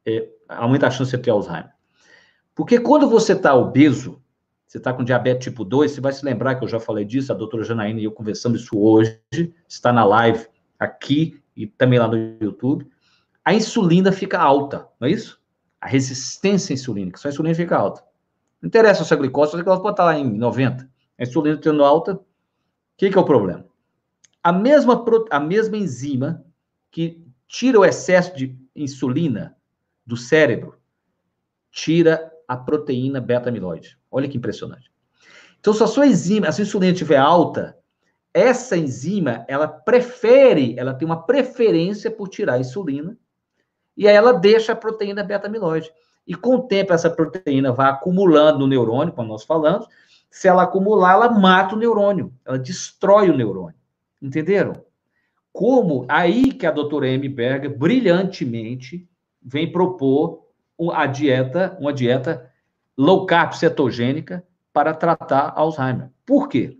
[0.05, 1.71] é, aumenta a chance de ter Alzheimer?
[2.53, 4.21] Porque quando você está obeso,
[4.65, 7.33] você está com diabetes tipo 2, você vai se lembrar que eu já falei disso,
[7.33, 9.19] a doutora Janaína e eu conversamos isso hoje,
[9.67, 10.47] está na live
[10.79, 12.87] aqui e também lá no YouTube.
[13.43, 15.39] A insulina fica alta, não é isso?
[15.79, 18.03] A resistência insulínica, só a insulina fica alta.
[18.61, 20.89] Não interessa se a glicose, se a glicose pode estar lá em 90.
[21.17, 22.19] A insulina tendo alta,
[22.97, 23.65] que, que é o problema?
[24.43, 26.45] A mesma, a mesma enzima
[26.91, 29.55] que tira o excesso de insulina
[30.05, 30.77] do cérebro,
[31.71, 33.97] tira a proteína beta-amiloide.
[34.09, 34.91] Olha que impressionante.
[35.59, 37.77] Então, se a sua enzima, a sua insulina estiver alta,
[38.35, 43.17] essa enzima, ela prefere, ela tem uma preferência por tirar a insulina,
[43.95, 45.89] e aí ela deixa a proteína beta-amiloide.
[46.27, 49.87] E com o tempo, essa proteína vai acumulando no neurônio, como nós falamos.
[50.29, 53.79] Se ela acumular, ela mata o neurônio, ela destrói o neurônio.
[54.21, 54.73] Entenderam?
[55.53, 57.29] Como aí que a doutora M.
[57.29, 59.07] Berger brilhantemente
[59.41, 60.45] vem propor
[60.91, 62.51] a dieta, uma dieta
[62.97, 64.43] low carb cetogênica
[64.73, 66.09] para tratar Alzheimer.
[66.25, 66.77] Por quê?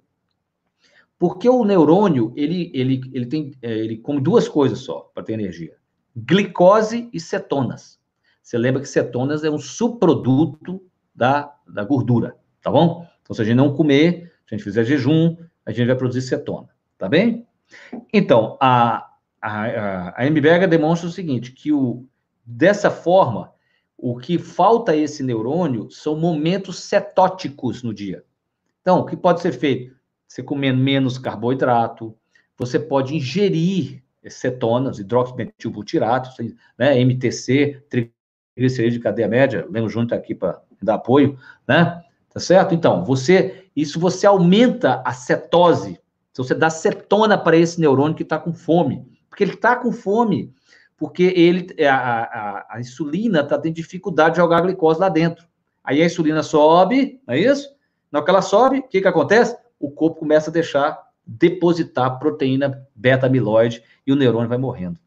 [1.18, 5.34] Porque o neurônio, ele, ele, ele tem, é, ele come duas coisas só para ter
[5.34, 5.76] energia:
[6.16, 8.00] glicose e cetonas.
[8.42, 10.82] Você lembra que cetonas é um subproduto
[11.16, 13.08] da, da gordura, tá bom?
[13.22, 16.22] Então, se a gente não comer, se a gente fizer jejum, a gente vai produzir
[16.22, 17.48] cetona, tá bem?
[18.14, 19.10] Então, a,
[19.42, 22.06] a, a MBH demonstra o seguinte, que o,
[22.46, 23.52] dessa forma,
[23.98, 28.24] o que falta a esse neurônio são momentos cetóticos no dia.
[28.82, 29.96] Então, o que pode ser feito?
[30.36, 32.14] Você comendo menos carboidrato,
[32.58, 36.30] você pode ingerir cetonas, hidroximetilbutirato,
[36.78, 42.04] né, MTC, triglicerídeos de cadeia média, lembro junto aqui para dar apoio, né?
[42.34, 42.76] Tá certo?
[42.76, 46.02] Então, você, isso você aumenta a cetose,
[46.34, 49.94] então você dá cetona para esse neurônio que está com fome, porque ele está com
[49.94, 50.54] fome,
[50.98, 55.48] porque ele, a, a, a insulina está tendo dificuldade de jogar a glicose lá dentro.
[55.82, 57.74] Aí a insulina sobe, não é isso?
[58.12, 59.64] Na hora que ela sobe, o que, que acontece?
[59.86, 65.00] O corpo começa a deixar depositar proteína beta-amiloide e o neurônio vai morrendo.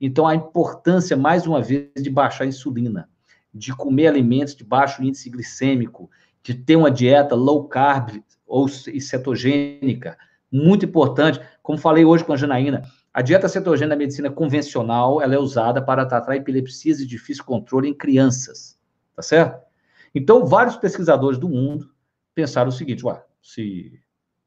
[0.00, 3.06] Então, a importância, mais uma vez, de baixar a insulina,
[3.52, 6.10] de comer alimentos de baixo índice glicêmico,
[6.42, 10.16] de ter uma dieta low carb ou cetogênica,
[10.50, 11.38] muito importante.
[11.62, 12.82] Como falei hoje com a Janaína,
[13.12, 17.90] a dieta cetogênica na medicina convencional, ela é usada para tratar epilepsias de difícil controle
[17.90, 18.78] em crianças,
[19.14, 19.62] tá certo?
[20.14, 21.90] Então, vários pesquisadores do mundo
[22.34, 24.00] pensaram o seguinte, ué, se,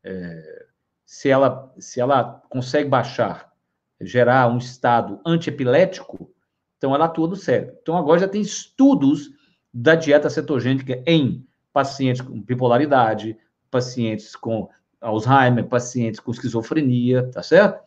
[0.08, 0.66] é,
[1.06, 3.52] se, ela, se ela consegue baixar
[4.00, 6.32] gerar um estado antiepilético,
[6.78, 7.76] então ela atua no cérebro.
[7.82, 9.32] Então agora já tem estudos
[9.74, 13.38] da dieta cetogênica em pacientes com bipolaridade,
[13.70, 14.70] pacientes com
[15.02, 17.84] Alzheimer, pacientes com esquizofrenia, tá certo?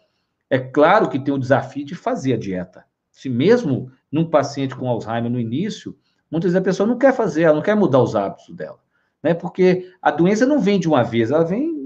[0.49, 2.85] É claro que tem o desafio de fazer a dieta.
[3.11, 5.97] Se mesmo num paciente com Alzheimer no início,
[6.31, 8.79] muitas vezes a pessoa não quer fazer, ela não quer mudar os hábitos dela,
[9.23, 9.33] né?
[9.35, 11.80] Porque a doença não vem de uma vez, ela vem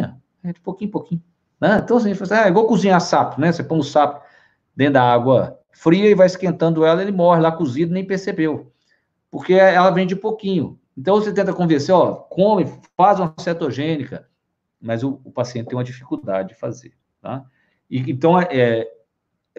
[0.00, 0.52] né?
[0.52, 1.22] de pouquinho em pouquinho.
[1.60, 1.80] Né?
[1.82, 3.50] Então, assim, assim, ah, é cozinhar sapo, né?
[3.50, 4.22] Você põe o sapo
[4.76, 8.72] dentro da água fria e vai esquentando ela, ele morre lá cozido, nem percebeu.
[9.30, 10.78] Porque ela vem de pouquinho.
[10.96, 14.28] Então, você tenta convencer, ó, come, faz uma cetogênica,
[14.80, 17.44] mas o, o paciente tem uma dificuldade de fazer, tá?
[17.90, 18.88] E, então, é,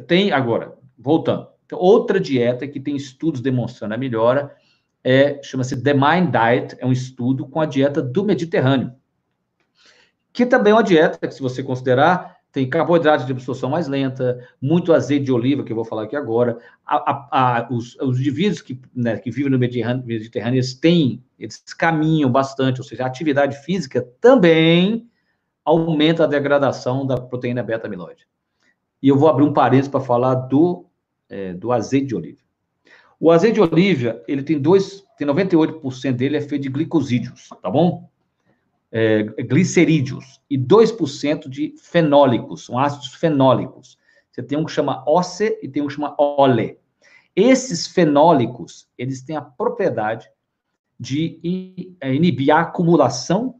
[0.07, 4.55] tem, agora, voltando, então, outra dieta que tem estudos demonstrando a melhora
[5.03, 8.93] é, chama-se The Mind Diet, é um estudo com a dieta do Mediterrâneo
[10.35, 14.45] que também é uma dieta que, se você considerar, tem carboidratos de absorção mais lenta,
[14.61, 16.57] muito azeite de oliva, que eu vou falar aqui agora.
[16.85, 21.23] A, a, a, os, os, indivíduos que, né, que vivem no Mediterrâneo, Mediterrâneo, eles têm,
[21.39, 25.09] eles caminham bastante, ou seja, a atividade física também
[25.63, 28.27] aumenta a degradação da proteína beta-amiloide.
[29.01, 30.85] E eu vou abrir um parênteses para falar do,
[31.29, 32.39] é, do azeite de oliva.
[33.17, 37.71] O azeite de oliva, ele tem dois, tem 98% dele é feito de glicosídeos, tá
[37.71, 38.09] bom?
[38.97, 43.97] É, glicerídeos e 2% de fenólicos, são ácidos fenólicos.
[44.31, 46.79] Você tem um que chama OCE e tem um que chama OLE.
[47.35, 50.31] Esses fenólicos, eles têm a propriedade
[50.97, 53.55] de é, inibir a acumulação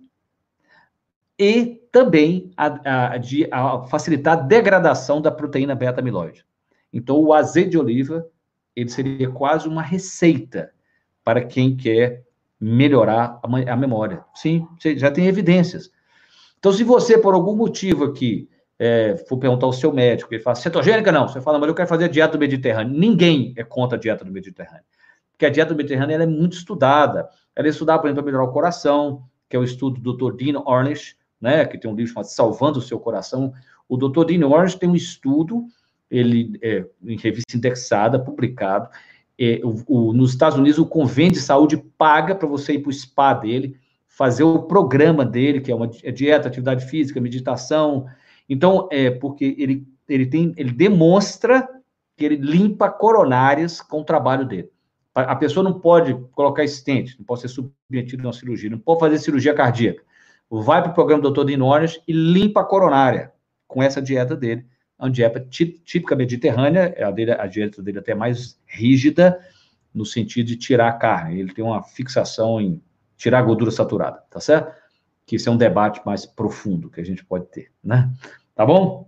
[1.37, 6.45] e também a, a, de a facilitar a degradação da proteína beta-amiloide.
[6.93, 8.25] Então, o azeite de oliva,
[8.73, 10.71] ele seria quase uma receita
[11.25, 12.24] para quem quer
[12.59, 14.23] melhorar a, memória.
[14.33, 15.91] Sim, já tem evidências.
[16.57, 20.55] Então, se você, por algum motivo aqui, é, for perguntar ao seu médico, ele fala,
[20.55, 22.97] cetogênica não, você fala, mas eu quero fazer a dieta do Mediterrâneo.
[22.97, 24.83] Ninguém é contra a dieta do Mediterrâneo.
[25.31, 27.29] Porque a dieta do Mediterrâneo é muito estudada.
[27.55, 30.35] Ela é estudada, por exemplo, para melhorar o coração, que é o estudo do Dr.
[30.35, 33.53] Dean Ornish, né, que tem um livro chamado Salvando o Seu Coração.
[33.87, 34.25] O Dr.
[34.25, 35.67] Dean Ornish tem um estudo,
[36.09, 38.89] ele é em revista indexada, publicado,
[39.39, 42.89] é, o, o, nos Estados Unidos, o convênio de saúde paga para você ir para
[42.89, 48.05] o spa dele, fazer o programa dele, que é uma é dieta, atividade física, meditação.
[48.47, 51.67] Então, é porque ele, ele tem, ele demonstra
[52.15, 54.69] que ele limpa coronárias com o trabalho dele.
[55.13, 58.99] A pessoa não pode colocar estente, não pode ser submetido a uma cirurgia, não pode
[58.99, 60.03] fazer cirurgia cardíaca.
[60.49, 61.45] vai para o programa do Dr.
[61.45, 63.31] Dinores e limpa a coronária
[63.67, 64.65] com essa dieta dele.
[65.05, 69.39] É uma dieta típica mediterrânea, é a, dele, a dieta dele é até mais rígida,
[69.93, 71.39] no sentido de tirar a carne.
[71.39, 72.81] Ele tem uma fixação em
[73.15, 74.75] tirar a gordura saturada, tá certo?
[75.23, 78.11] Que isso é um debate mais profundo que a gente pode ter, né?
[78.55, 79.07] Tá bom?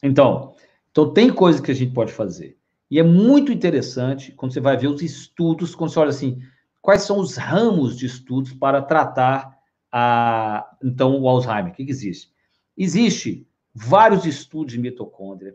[0.00, 0.54] Então,
[0.90, 2.56] então tem coisas que a gente pode fazer.
[2.88, 6.40] E é muito interessante quando você vai ver os estudos, quando você olha assim,
[6.80, 9.58] quais são os ramos de estudos para tratar
[9.90, 11.72] a, então o Alzheimer?
[11.72, 12.32] O que, que existe?
[12.76, 13.47] Existe
[13.78, 15.54] vários estudos de mitocôndria.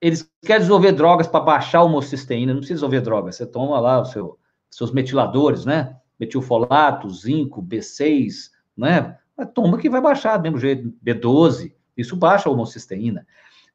[0.00, 4.02] Eles querem desenvolver drogas para baixar a homocisteína, não precisa desenvolver drogas, você toma lá
[4.02, 4.38] os seu,
[4.70, 5.96] seus metiladores, né?
[6.18, 9.16] Metilfolato, zinco, B6, né?
[9.54, 13.26] Toma que vai baixar do mesmo jeito, B12, isso baixa a homocisteína.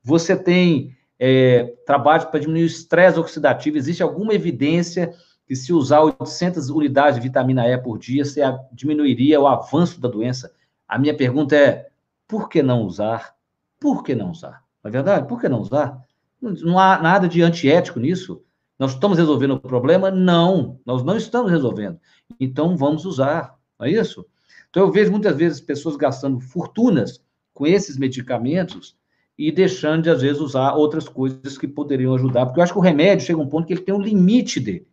[0.04, 5.14] Você tem é, trabalhos para diminuir o estresse oxidativo, existe alguma evidência
[5.48, 10.08] que se usar 800 unidades de vitamina E por dia, você diminuiria o avanço da
[10.08, 10.52] doença.
[10.88, 11.90] A minha pergunta é,
[12.28, 13.36] por que não usar?
[13.82, 14.64] Por que não usar?
[14.84, 15.28] Não é verdade?
[15.28, 16.00] Por que não usar?
[16.40, 18.44] Não há nada de antiético nisso.
[18.78, 20.12] Nós estamos resolvendo o problema?
[20.12, 22.00] Não, nós não estamos resolvendo.
[22.40, 24.24] Então vamos usar, não é isso?
[24.70, 28.96] Então eu vejo muitas vezes pessoas gastando fortunas com esses medicamentos
[29.38, 32.80] e deixando de, às vezes, usar outras coisas que poderiam ajudar, porque eu acho que
[32.80, 34.88] o remédio chega a um ponto que ele tem um limite dele.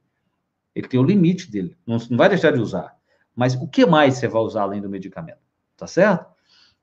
[0.75, 2.97] Ele tem o um limite dele, não, não vai deixar de usar.
[3.37, 5.41] Mas o que mais você vai usar além do medicamento?
[5.77, 6.38] Tá certo?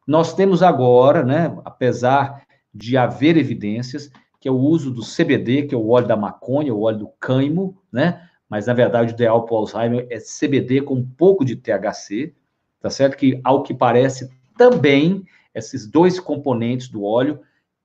[0.06, 5.74] Nós temos agora, né, apesar de haver evidências, que é o uso do CBD, que
[5.74, 8.30] é o óleo da maconha, o óleo do cânimo, né?
[8.48, 12.34] Mas, na verdade, o ideal para o Alzheimer é CBD com um pouco de THC,
[12.80, 13.18] tá certo?
[13.18, 17.40] Que, ao que parece, também esses dois componentes do óleo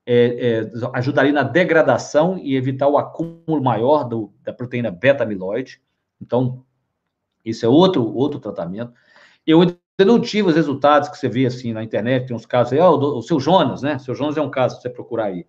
[0.04, 5.80] é, é, ajudariam na degradação e evitar o acúmulo maior do, da proteína beta-amiloide.
[6.20, 6.62] Então,
[7.44, 8.92] isso é outro, outro tratamento.
[9.46, 12.72] Eu ainda não tive os resultados que você vê assim na internet, tem uns casos
[12.72, 13.96] aí, oh, o, seu Jonas, né?
[13.96, 15.44] O seu Jonas é um caso, você procurar aí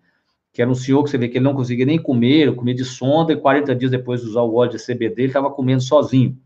[0.52, 2.84] que era um senhor que você vê que ele não conseguia nem comer, comia de
[2.84, 6.38] sonda, e 40 dias depois de usar o óleo de CBD, ele estava comendo sozinho.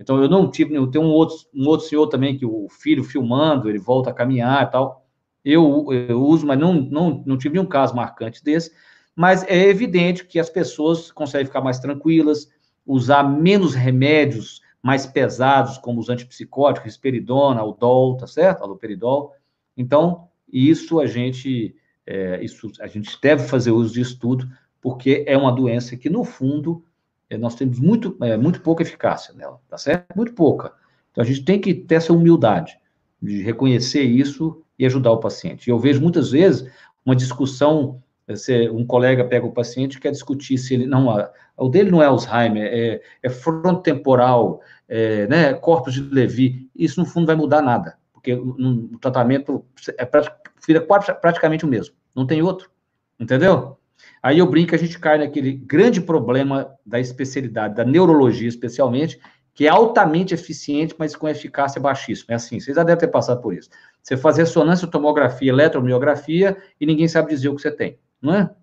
[0.00, 3.04] Então, eu não tive, eu tenho um outro, um outro senhor também, que o filho
[3.04, 5.06] filmando, ele volta a caminhar e tal.
[5.44, 8.72] Eu, eu uso, mas não, não, não tive nenhum caso marcante desse.
[9.14, 12.48] Mas é evidente que as pessoas conseguem ficar mais tranquilas,
[12.84, 18.62] usar menos remédios mais pesados, como os antipsicóticos, risperidona, o dol, tá certo?
[18.62, 19.34] Aloperidol.
[19.76, 21.74] Então, isso a gente
[22.10, 26.24] é, isso, a gente deve fazer uso de estudo, porque é uma doença que, no
[26.24, 26.84] fundo,
[27.28, 30.16] é, nós temos muito, é, muito pouca eficácia nela, tá certo?
[30.16, 30.72] Muito pouca.
[31.12, 32.76] Então, a gente tem que ter essa humildade
[33.22, 35.68] de reconhecer isso e ajudar o paciente.
[35.68, 36.68] E eu vejo muitas vezes
[37.04, 38.02] uma discussão,
[38.36, 41.08] se um colega pega o paciente e quer discutir se ele, não,
[41.56, 47.06] o dele não é Alzheimer, é, é frontotemporal, é, né, corpos de Levy, isso no
[47.06, 49.64] fundo vai mudar nada, porque o, tratamento
[49.96, 52.70] é praticamente o mesmo não tem outro,
[53.18, 53.78] entendeu?
[54.22, 59.20] Aí eu brinco, a gente cai naquele grande problema da especialidade, da neurologia especialmente,
[59.54, 62.32] que é altamente eficiente, mas com eficácia baixíssima.
[62.32, 63.68] É assim, vocês já devem ter passado por isso.
[64.02, 68.54] Você faz ressonância, tomografia, eletromiografia e ninguém sabe dizer o que você tem, não é?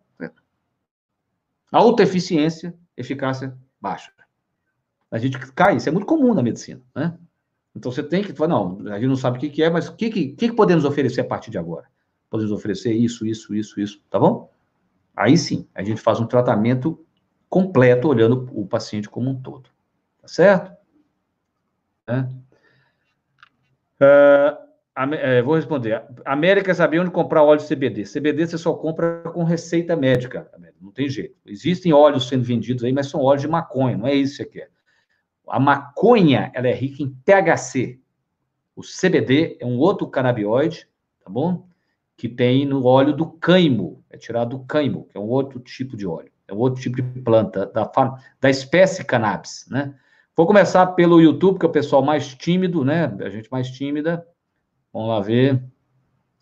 [1.71, 4.11] Alta eficiência, eficácia baixa.
[5.11, 7.17] A gente cai, isso é muito comum na medicina, né?
[7.75, 9.95] Então você tem que falar, não, a gente não sabe o que, é, mas o
[9.95, 11.87] que, que, que podemos oferecer a partir de agora?
[12.29, 14.51] podemos oferecer isso, isso, isso, isso, tá bom?
[15.15, 17.03] Aí sim, a gente faz um tratamento
[17.49, 19.69] completo, olhando o paciente como um todo,
[20.21, 20.75] tá certo?
[23.99, 24.66] Uh,
[25.43, 26.03] vou responder.
[26.25, 28.03] América sabia onde comprar óleo CBD.
[28.03, 30.49] CBD você só compra com receita médica,
[30.81, 31.35] não tem jeito.
[31.45, 34.49] Existem óleos sendo vendidos aí, mas são óleos de maconha, não é isso que você
[34.49, 34.69] quer.
[35.47, 37.99] A maconha, ela é rica em THC.
[38.75, 40.87] O CBD é um outro canabinoide,
[41.23, 41.67] tá bom?
[42.17, 45.95] que tem no óleo do cânimo, é tirado do cânimo, que é um outro tipo
[45.95, 47.89] de óleo, é um outro tipo de planta da,
[48.41, 49.93] da espécie cannabis, né?
[50.35, 53.05] Vou começar pelo YouTube, que é o pessoal mais tímido, né?
[53.21, 54.25] A gente mais tímida.
[54.97, 55.63] Vamos lá ver.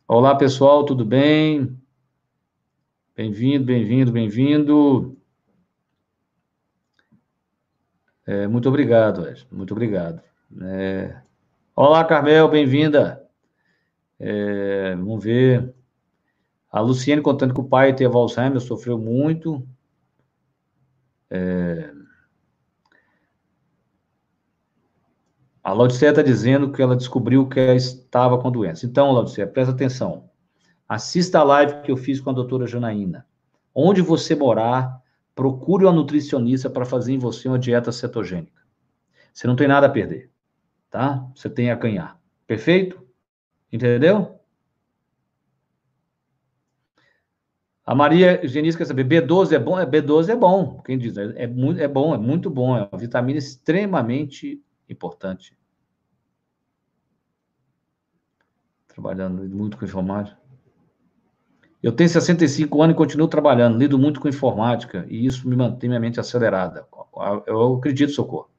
[0.07, 1.77] Olá, pessoal, tudo bem?
[3.13, 5.17] Bem-vindo, bem-vindo, bem-vindo.
[8.25, 9.45] É, muito obrigado, Ed.
[9.51, 10.21] Muito obrigado.
[10.61, 11.21] É...
[11.75, 13.29] Olá, Carmel, bem-vinda.
[14.17, 15.75] É, vamos ver.
[16.71, 19.67] A Luciene contando que o pai teve Alzheimer, sofreu muito.
[21.29, 21.91] É,
[25.65, 28.85] a Laudicea está dizendo que ela descobriu que ela estava com doença.
[28.85, 30.29] Então, Laudicea, presta atenção.
[30.87, 33.25] Assista a live que eu fiz com a doutora Janaína.
[33.73, 35.01] Onde você morar,
[35.33, 38.61] procure uma nutricionista para fazer em você uma dieta cetogênica.
[39.33, 40.29] Você não tem nada a perder,
[40.91, 41.27] tá?
[41.33, 42.21] Você tem a ganhar.
[42.45, 43.03] Perfeito?
[43.73, 44.39] Entendeu?
[47.83, 49.77] A Maria Genice quer saber, B12 é bom?
[49.77, 51.17] B12 é bom, quem diz?
[51.17, 55.57] É, é, muito, é bom, é muito bom, é uma vitamina extremamente importante.
[58.87, 60.37] Trabalhando muito com informática.
[61.83, 65.87] Eu tenho 65 anos e continuo trabalhando, lido muito com informática, e isso me mantém
[65.87, 66.87] minha mente acelerada.
[67.45, 68.49] Eu acredito, socorro.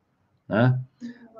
[0.48, 0.80] Né?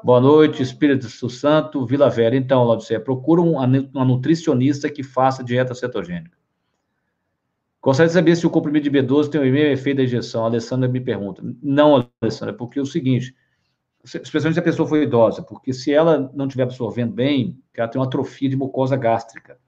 [0.03, 2.35] Boa noite, Espírito Santo, Vila Vera.
[2.37, 6.37] Então, Laudicea, procura uma nutricionista que faça dieta cetogênica.
[7.81, 10.43] Gostaria de saber se o comprimido de B12 tem o mesmo efeito da injeção.
[10.43, 11.41] A Alessandra me pergunta.
[11.63, 13.33] Não, Alessandra, porque é o seguinte,
[14.07, 18.01] especialmente se a pessoa for idosa, porque se ela não estiver absorvendo bem, ela tem
[18.01, 19.59] uma atrofia de mucosa gástrica.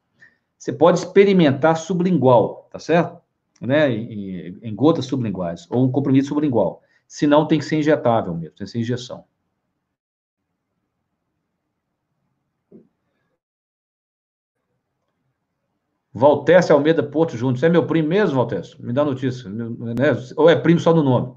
[0.57, 3.20] Você pode experimentar sublingual, tá certo?
[3.61, 3.91] Né?
[3.91, 6.82] Em, em gotas sublinguais, ou um comprimido sublingual.
[7.07, 9.24] Se não, tem que ser injetável mesmo, tem que ser injeção.
[16.12, 17.62] Valtécio Almeida Porto Juntos.
[17.62, 18.76] É meu primo mesmo, Valtécio?
[18.84, 19.49] Me dá notícia.
[19.49, 19.66] Né?
[20.36, 21.36] Ou é primo só no nome?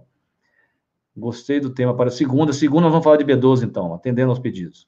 [1.15, 2.53] Gostei do tema para segunda.
[2.53, 4.87] Segunda, nós vamos falar de B12, então, atendendo aos pedidos.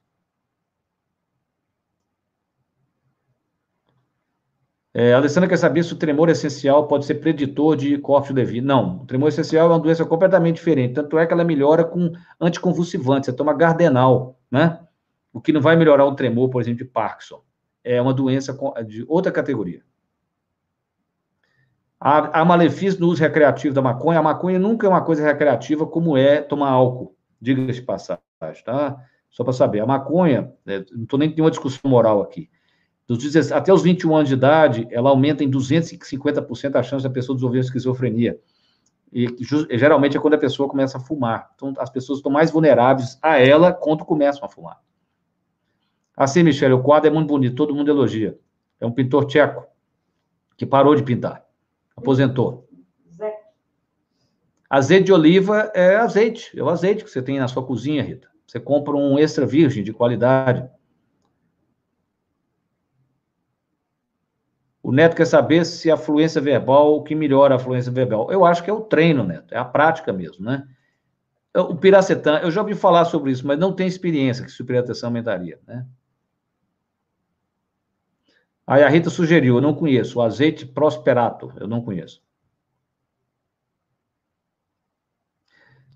[4.95, 8.61] É, a Alessandra quer saber se o tremor essencial pode ser preditor de cofre Levy.
[8.61, 10.93] Não, o tremor essencial é uma doença completamente diferente.
[10.93, 13.25] Tanto é que ela melhora com anticonvulsivante.
[13.25, 14.79] Você toma Gardenal, né?
[15.33, 17.41] O que não vai melhorar o tremor, por exemplo, de Parkinson
[17.83, 18.57] é uma doença
[18.87, 19.83] de outra categoria.
[22.05, 24.19] Há, há malefício no uso recreativo da maconha.
[24.19, 28.21] A maconha nunca é uma coisa recreativa como é tomar álcool, diga-se de passagem,
[28.65, 29.01] tá?
[29.29, 29.79] Só para saber.
[29.79, 32.49] A maconha, é, não estou nem tendo uma discussão moral aqui.
[33.07, 37.37] Dos, até os 21 anos de idade, ela aumenta em 250% a chance da pessoa
[37.37, 38.37] desenvolver esquizofrenia.
[39.13, 39.29] E
[39.71, 41.51] geralmente é quando a pessoa começa a fumar.
[41.55, 44.77] Então, as pessoas estão mais vulneráveis a ela quando começam a fumar.
[46.17, 48.37] Assim, Michele, o quadro é muito bonito, todo mundo elogia.
[48.77, 49.65] É um pintor tcheco
[50.57, 51.45] que parou de pintar,
[51.95, 52.67] aposentou.
[54.69, 58.27] Azeite de oliva é azeite, é o azeite que você tem na sua cozinha, Rita.
[58.47, 60.67] Você compra um extra virgem de qualidade.
[64.81, 68.31] O Neto quer saber se a fluência verbal, o que melhora a fluência verbal.
[68.31, 70.67] Eu acho que é o treino, Neto, é a prática mesmo, né?
[71.55, 74.65] O piracetam, eu já ouvi falar sobre isso, mas não tenho experiência que se o
[74.65, 75.85] piracetam aumentaria, né?
[78.65, 82.21] Aí a Rita sugeriu, eu não conheço, o azeite prosperato, eu não conheço.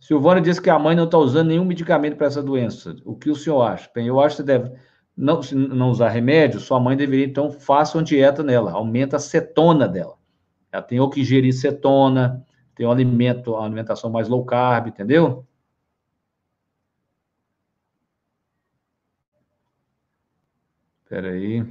[0.01, 2.95] Silvana disse que a mãe não está usando nenhum medicamento para essa doença.
[3.03, 3.89] O que o senhor acha?
[3.93, 4.71] Bem, eu acho que deve
[5.17, 9.19] não, se não usar remédio, sua mãe deveria, então, faça uma dieta nela, aumenta a
[9.19, 10.15] cetona dela.
[10.71, 12.45] Ela tem ou que ingerir cetona,
[12.75, 15.45] tem um alimento, uma alimentação mais low carb, entendeu?
[21.03, 21.65] Espera aí.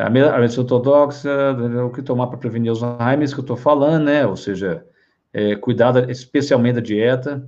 [0.00, 1.30] A medicina ortodoxa,
[1.84, 4.26] o que tomar para prevenir os Alzheimer, isso que eu estou falando, né?
[4.26, 4.86] Ou seja,
[5.30, 7.46] é, cuidado especialmente da dieta.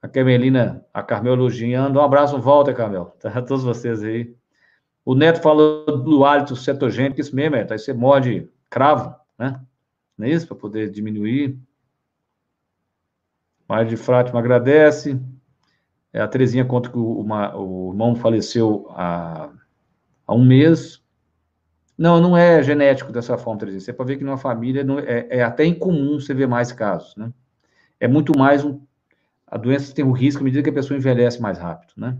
[0.00, 1.98] A Carmelina, a Carmel elogiando.
[1.98, 3.14] Um abraço, volta, Carmel.
[3.20, 4.34] Tá, a todos vocês aí.
[5.04, 9.60] O Neto falou do hálito cetogênico, isso mesmo, é, aí você morde cravo, né?
[10.16, 10.46] Não é isso?
[10.46, 11.58] Para poder diminuir.
[13.68, 15.20] Mário de Fátima agradece.
[16.10, 19.50] É, a Terezinha conta que o, uma, o irmão faleceu há
[20.28, 21.02] há um mês.
[21.96, 23.80] Não, não é genético dessa forma, Terezinha.
[23.80, 27.16] Você pode ver que numa família não, é, é, até incomum você ver mais casos,
[27.16, 27.32] né?
[27.98, 28.80] É muito mais um.
[29.46, 32.16] A doença tem um risco à medida que a pessoa envelhece mais rápido, né?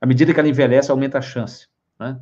[0.00, 2.20] À medida que ela envelhece, aumenta a chance, né?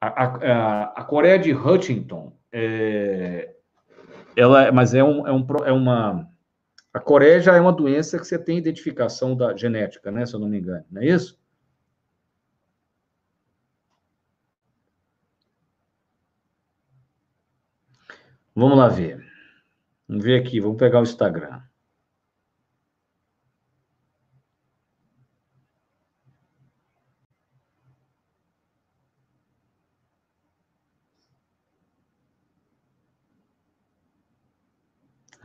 [0.00, 3.49] A, a, a, Coreia de Huntington é,
[4.36, 6.28] ela, mas é, um, é, um, é uma.
[6.92, 10.26] A Coreia já é uma doença que você tem identificação da genética, né?
[10.26, 11.38] Se eu não me engano, não é isso?
[18.54, 19.24] Vamos lá ver.
[20.08, 21.62] Vamos ver aqui, vamos pegar o Instagram.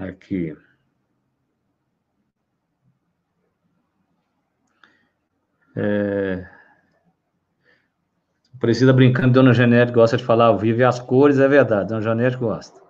[0.09, 0.55] Aqui.
[5.75, 6.47] É...
[8.59, 12.01] Precisa brincando, Dona Janete gosta de falar ao vivo e as cores, é verdade, Dona
[12.01, 12.81] Janete gosta.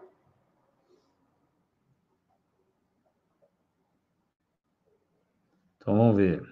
[5.78, 6.44] Então vamos ver.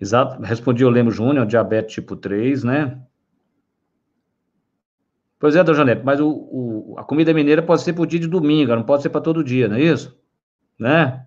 [0.00, 3.00] Exato, respondi o Lemo Júnior, diabetes tipo 3, né?
[5.38, 8.28] Pois é, Dona Janete, mas o, o, a comida mineira pode ser por dia de
[8.28, 10.16] domingo, não pode ser para todo dia, não é isso?
[10.78, 11.26] Né?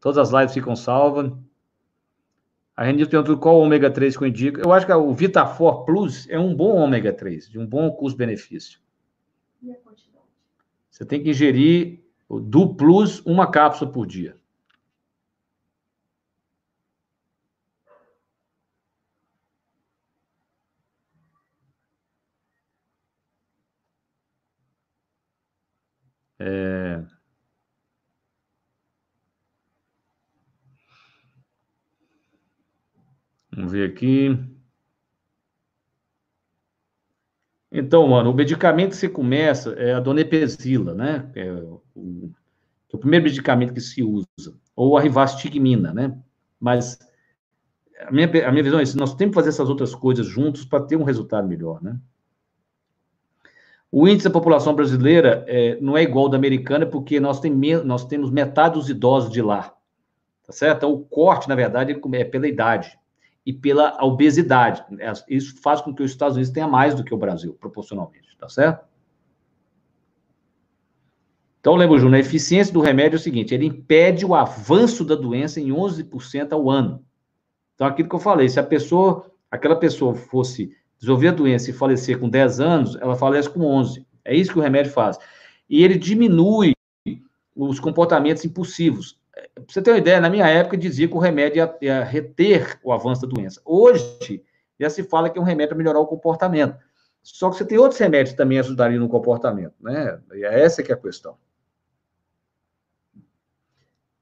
[0.00, 1.32] Todas as lives ficam salvas.
[2.74, 4.60] A Renilson perguntou qual o ômega 3 que eu indico.
[4.60, 8.80] Eu acho que o Vitafor Plus é um bom ômega 3, de um bom custo-benefício.
[9.62, 10.24] E a quantidade?
[10.90, 12.00] Você tem que ingerir
[12.30, 14.39] do Plus uma cápsula por dia.
[26.40, 27.04] É...
[33.52, 34.30] Vamos ver aqui.
[37.70, 41.30] Então, mano, o medicamento que você começa é a donepezila, né?
[41.34, 41.82] É o,
[42.92, 44.26] é o primeiro medicamento que se usa.
[44.74, 46.18] Ou a rivastigmina, né?
[46.58, 46.98] Mas
[48.00, 50.64] a minha, a minha visão é isso, nós temos que fazer essas outras coisas juntos
[50.64, 52.00] para ter um resultado melhor, né?
[53.92, 57.52] O índice da população brasileira é, não é igual ao da americana, porque nós, tem,
[57.84, 59.74] nós temos metade dos idosos de lá,
[60.46, 60.78] tá certo?
[60.78, 62.96] Então, o corte, na verdade, é pela idade
[63.44, 64.84] e pela obesidade.
[65.28, 68.48] Isso faz com que os Estados Unidos tenha mais do que o Brasil, proporcionalmente, tá
[68.48, 68.88] certo?
[71.58, 75.14] Então, lembra, Júnior, a eficiência do remédio é o seguinte, ele impede o avanço da
[75.14, 77.04] doença em 11% ao ano.
[77.74, 81.72] Então, aquilo que eu falei, se a pessoa, aquela pessoa fosse desenvolver a doença e
[81.72, 84.06] falecer com 10 anos, ela falece com 11.
[84.24, 85.18] É isso que o remédio faz.
[85.68, 86.74] E ele diminui
[87.56, 89.18] os comportamentos impulsivos.
[89.54, 92.78] Pra você ter uma ideia, na minha época dizia que o remédio ia, ia reter
[92.84, 93.60] o avanço da doença.
[93.64, 94.44] Hoje,
[94.78, 96.76] já se fala que é um remédio para melhorar o comportamento.
[97.22, 100.20] Só que você tem outros remédios que também ajudariam no comportamento, né?
[100.32, 101.36] E é essa que é a questão.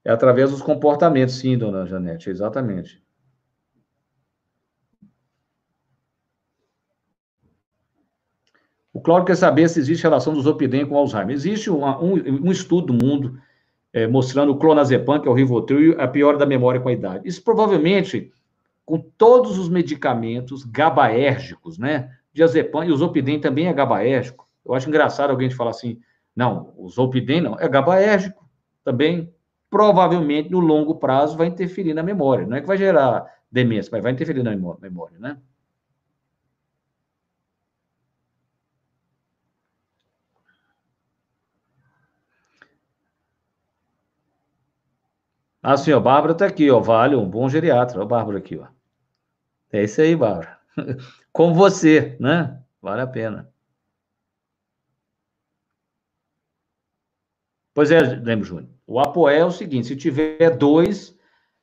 [0.05, 3.03] É através dos comportamentos, sim, dona Janete, exatamente.
[8.99, 11.33] O Cláudio quer saber se existe relação do Zopidem com Alzheimer.
[11.33, 13.39] Existe um, um, um estudo do mundo
[13.93, 17.29] é, mostrando o clonazepam, que é o Rivotril, a piora da memória com a idade.
[17.29, 18.33] Isso provavelmente
[18.85, 22.11] com todos os medicamentos gabaérgicos, né?
[22.33, 24.49] Diazepam e o Zopidem também é gabaérgico.
[24.67, 26.01] Eu acho engraçado alguém falar assim,
[26.35, 28.51] não, o Zopidem não, é gabaérgico
[28.83, 29.33] também.
[29.71, 32.45] Provavelmente, no longo prazo, vai interferir na memória.
[32.49, 35.37] Não é que vai gerar demência, mas vai interferir na memória, né?
[45.71, 48.69] Ah, sim, ó, Bárbara tá aqui, ó, vale, um bom geriatra, ó, Bárbara aqui, ó.
[49.71, 50.59] É isso aí, Bárbara.
[51.31, 52.59] Com você, né?
[52.81, 53.53] Vale a pena.
[57.75, 58.71] Pois é, lembro, Júnior.
[58.87, 61.15] O apoé é o seguinte: se tiver dois,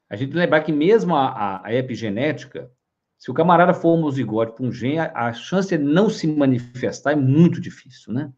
[0.07, 2.71] a gente lembrar que mesmo a, a, a epigenética,
[3.17, 7.13] se o camarada for homozigote para um gene, a, a chance de não se manifestar
[7.13, 8.31] é muito difícil, né?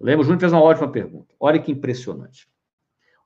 [0.00, 1.34] Lembra, o Júnior fez uma ótima pergunta.
[1.40, 2.48] Olha que impressionante.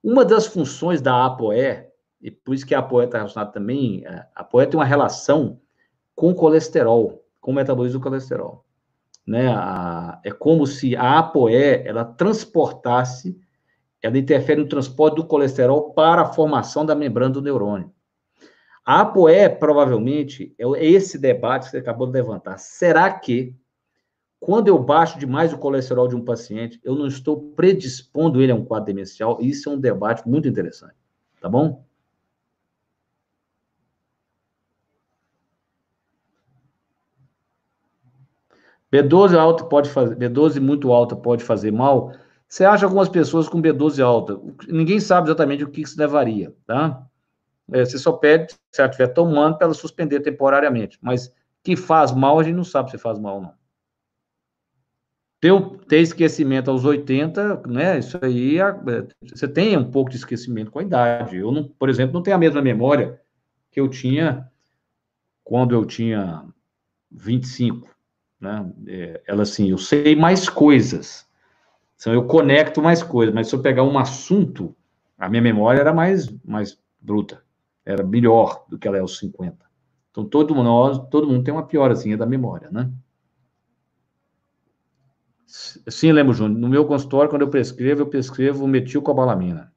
[0.03, 1.86] Uma das funções da ApoE,
[2.20, 5.61] e por isso que a ApoE está relacionada também, é, a ApoE tem uma relação
[6.14, 8.64] com colesterol, com o metabolismo do colesterol.
[9.26, 9.48] Né?
[9.48, 13.38] A, é como se a ApoE, ela transportasse,
[14.03, 17.92] ela interfere no transporte do colesterol para a formação da membrana do neurônio.
[18.84, 22.59] A ApoE, provavelmente, é esse debate que você acabou de levantar.
[22.59, 23.55] Será que
[24.43, 28.57] quando eu baixo demais o colesterol de um paciente, eu não estou predispondo ele a
[28.57, 29.38] um quadro demencial.
[29.40, 30.97] Isso é um debate muito interessante,
[31.40, 31.84] tá bom?
[38.93, 42.12] B12 alto pode fazer, B12 muito alta pode fazer mal.
[42.49, 44.40] Você acha algumas pessoas com B12 alta?
[44.66, 47.07] Ninguém sabe exatamente o que isso levaria, tá?
[47.70, 50.99] É, você só pede, se ela estiver tomando, para ela suspender temporariamente.
[51.01, 51.32] Mas
[51.62, 53.61] que faz mal, a gente não sabe se faz mal ou não.
[55.43, 55.53] Ter,
[55.88, 57.99] ter esquecimento aos 80, né?
[57.99, 58.72] Isso aí, é,
[59.28, 61.36] você tem um pouco de esquecimento com a idade.
[61.36, 63.20] Eu, não, por exemplo, não tenho a mesma memória
[63.68, 64.49] que eu tinha
[65.43, 66.45] quando eu tinha
[67.11, 67.93] 25,
[68.40, 68.72] né?
[68.86, 71.26] É, ela assim, eu sei mais coisas.
[71.97, 74.76] Então, eu conecto mais coisas, mas se eu pegar um assunto,
[75.18, 77.43] a minha memória era mais, mais bruta,
[77.84, 79.57] era melhor do que ela é aos 50.
[80.12, 82.88] Então, todo mundo, todo mundo tem uma piorazinha da memória, né?
[85.53, 86.59] Sim, lembro, Júnior.
[86.59, 89.70] No meu consultório, quando eu prescrevo, eu prescrevo metilcobalamina.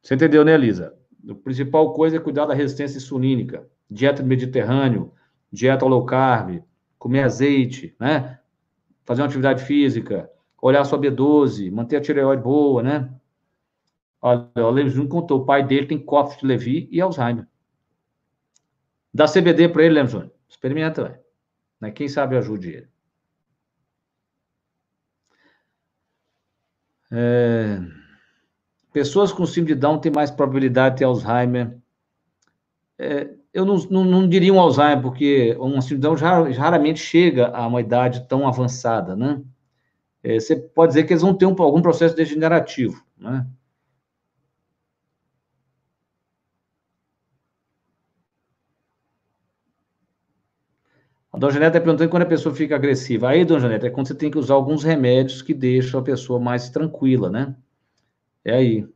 [0.00, 0.96] Você entendeu, né, Elisa?
[1.28, 3.68] A principal coisa é cuidar da resistência insulínica.
[3.90, 5.12] Dieta do Mediterrâneo,
[5.50, 6.62] dieta low carb,
[6.96, 8.38] comer azeite, né?
[9.04, 10.30] Fazer uma atividade física,
[10.62, 13.12] olhar sua B12, manter a tireoide boa, né?
[14.22, 17.48] Olha, o Levi Júnior contou, o pai dele tem cofre de Levi e Alzheimer.
[19.12, 20.32] Dá CBD para ele, Levi Júnior.
[20.48, 21.18] Experimenta, velho.
[21.80, 21.90] Né?
[21.90, 22.93] Quem sabe ajude ele.
[27.14, 27.80] É...
[28.92, 31.76] Pessoas com síndrome de Down têm mais probabilidade de ter Alzheimer.
[32.98, 37.48] É, eu não, não, não, diria um Alzheimer, porque uma síndrome de Down raramente chega
[37.48, 39.40] a uma idade tão avançada, né?
[40.22, 43.46] É, você pode dizer que eles vão ter um, algum processo degenerativo, né?
[51.44, 53.28] Dona Janeta está perguntando quando a pessoa fica agressiva.
[53.28, 56.40] Aí, Dona Janeta, é quando você tem que usar alguns remédios que deixam a pessoa
[56.40, 57.54] mais tranquila, né?
[58.42, 58.88] É aí.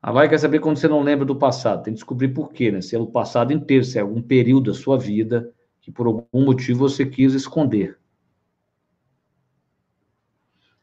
[0.00, 1.82] A vai quer saber quando você não lembra do passado.
[1.82, 2.80] Tem que descobrir por quê, né?
[2.80, 6.44] Se é o passado inteiro, se é algum período da sua vida que por algum
[6.44, 7.98] motivo você quis esconder.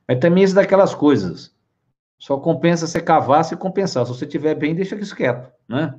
[0.06, 1.56] Mas também isso daquelas coisas.
[2.18, 4.06] Só compensa você cavar se compensar.
[4.06, 5.98] Se você estiver bem, deixa isso quieto, né?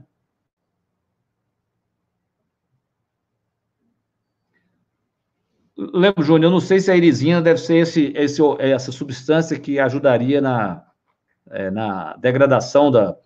[6.01, 9.79] Lembro, Júnior, eu não sei se a irisina deve ser esse, esse, essa substância que
[9.79, 10.83] ajudaria na,
[11.51, 13.17] é, na degradação da.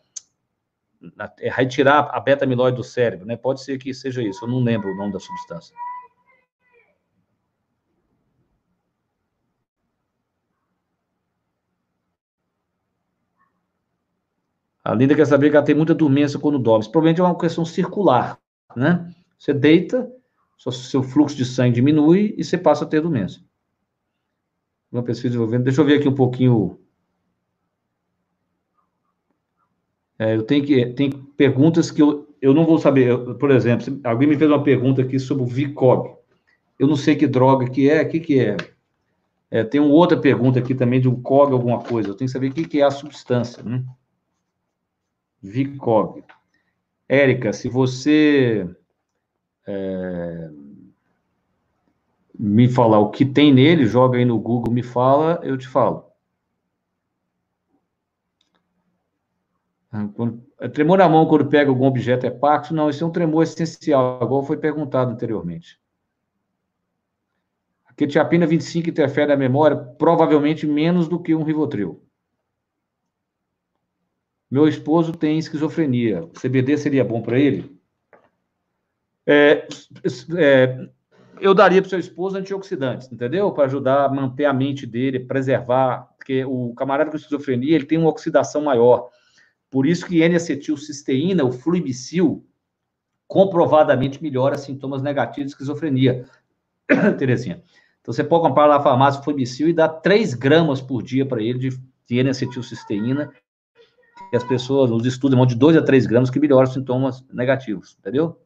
[1.16, 3.36] Na, é, retirar a beta-amiloide do cérebro, né?
[3.36, 5.76] Pode ser que seja isso, eu não lembro o nome da substância.
[14.82, 16.82] A Linda quer saber que ela tem muita dormência quando dorme.
[16.82, 18.38] Isso provavelmente é uma questão circular,
[18.74, 19.10] né?
[19.38, 20.10] Você deita,
[20.57, 23.42] seu fluxo de sangue diminui e você passa a ter dormência.
[24.90, 25.64] Uma pesquisa desenvolvendo.
[25.64, 26.78] Deixa eu ver aqui um pouquinho.
[30.18, 33.09] É, eu tenho que tem perguntas que eu, eu não vou saber.
[33.09, 36.14] Eu, por exemplo, alguém me fez uma pergunta aqui sobre o Vicog.
[36.78, 38.57] Eu não sei que droga que é, o que, que é.
[39.50, 39.64] é.
[39.64, 42.11] Tem uma outra pergunta aqui também de um COG, alguma coisa.
[42.11, 43.62] Eu tenho que saber o que, que é a substância.
[43.62, 43.84] Né?
[47.09, 48.68] Érica, se você
[49.66, 50.50] é,
[52.38, 56.04] me falar o que tem nele, joga aí no Google, me fala, eu te falo.
[59.92, 60.08] Ah,
[60.60, 62.74] é tremor na mão quando pega algum objeto é pacto?
[62.74, 65.78] Não, isso é um tremor essencial, igual foi perguntado anteriormente.
[67.86, 72.02] A quetiapina 25 interfere na memória, provavelmente menos do que um Rivotril.
[74.50, 76.28] Meu esposo tem esquizofrenia.
[76.34, 77.73] CBD seria bom para ele?
[79.26, 79.66] É,
[80.36, 80.88] é,
[81.40, 83.50] eu daria para seu esposo antioxidantes, entendeu?
[83.52, 87.98] Para ajudar a manter a mente dele, preservar, porque o camarada com esquizofrenia ele tem
[87.98, 89.08] uma oxidação maior.
[89.70, 92.46] Por isso que N-acetilcisteína, o fluibicil,
[93.26, 96.24] comprovadamente melhora sintomas negativos de esquizofrenia.
[97.18, 97.62] Terezinha.
[98.00, 101.42] Então, você pode comprar lá na farmácia fluibicil e dar 3 gramas por dia para
[101.42, 101.70] ele de,
[102.06, 103.32] de N-acetilcisteína.
[104.32, 107.96] E as pessoas, os estudos, vão de 2 a 3 gramas que melhoram sintomas negativos,
[107.98, 108.38] entendeu?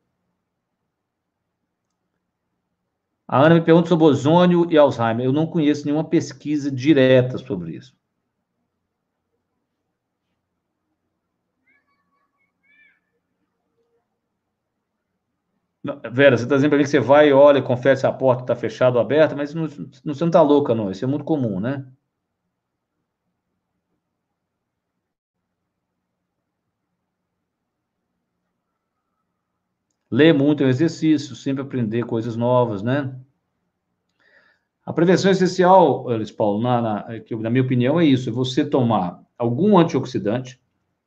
[3.28, 5.26] A Ana me pergunta sobre ozônio e Alzheimer.
[5.26, 7.94] Eu não conheço nenhuma pesquisa direta sobre isso.
[16.12, 18.56] Vera, você está dizendo para mim que você vai, olha, confere se a porta está
[18.56, 20.90] fechada ou aberta, mas não, você não está louca, não.
[20.90, 21.86] Isso é muito comum, né?
[30.10, 33.14] Ler muito é um exercício, sempre aprender coisas novas, né?
[34.84, 38.64] A prevenção essencial, Luiz Paulo, na, na, que, na minha opinião, é isso: é você
[38.64, 40.58] tomar algum antioxidante,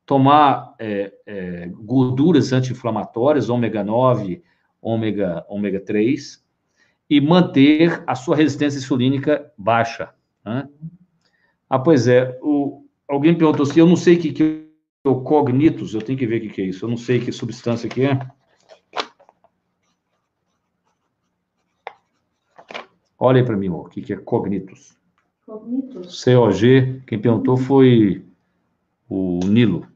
[0.06, 4.40] tomar é, é, gorduras anti-inflamatórias, ômega 9,
[4.80, 6.44] ômega, ômega 3,
[7.10, 10.10] e manter a sua resistência insulínica baixa.
[10.44, 10.68] Né?
[11.68, 14.66] Ah, pois é, o, alguém perguntou assim, eu não sei o que, que
[15.04, 17.18] é o cognitus, eu tenho que ver o que, que é isso, eu não sei
[17.18, 18.18] que substância que é.
[23.24, 24.98] Olha aí para mim, o que, que é cognitus.
[25.46, 26.24] Cognitus.
[26.24, 28.26] COG, quem perguntou foi
[29.08, 29.86] o Nilo.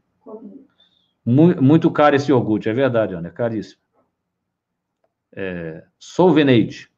[1.25, 3.81] Muito, muito caro esse iogurte, é verdade, Ana, é caríssimo.
[5.35, 6.89] É, Solvenate.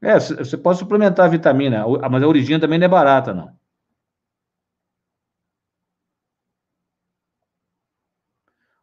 [0.00, 3.52] É, você pode suplementar a vitamina, mas a origem também não é barata, não.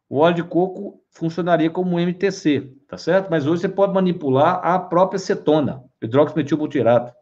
[0.08, 3.28] O óleo de coco funcionaria como MTC, tá certo?
[3.30, 7.12] Mas hoje você pode manipular a própria cetona, hidroximetilbutirato.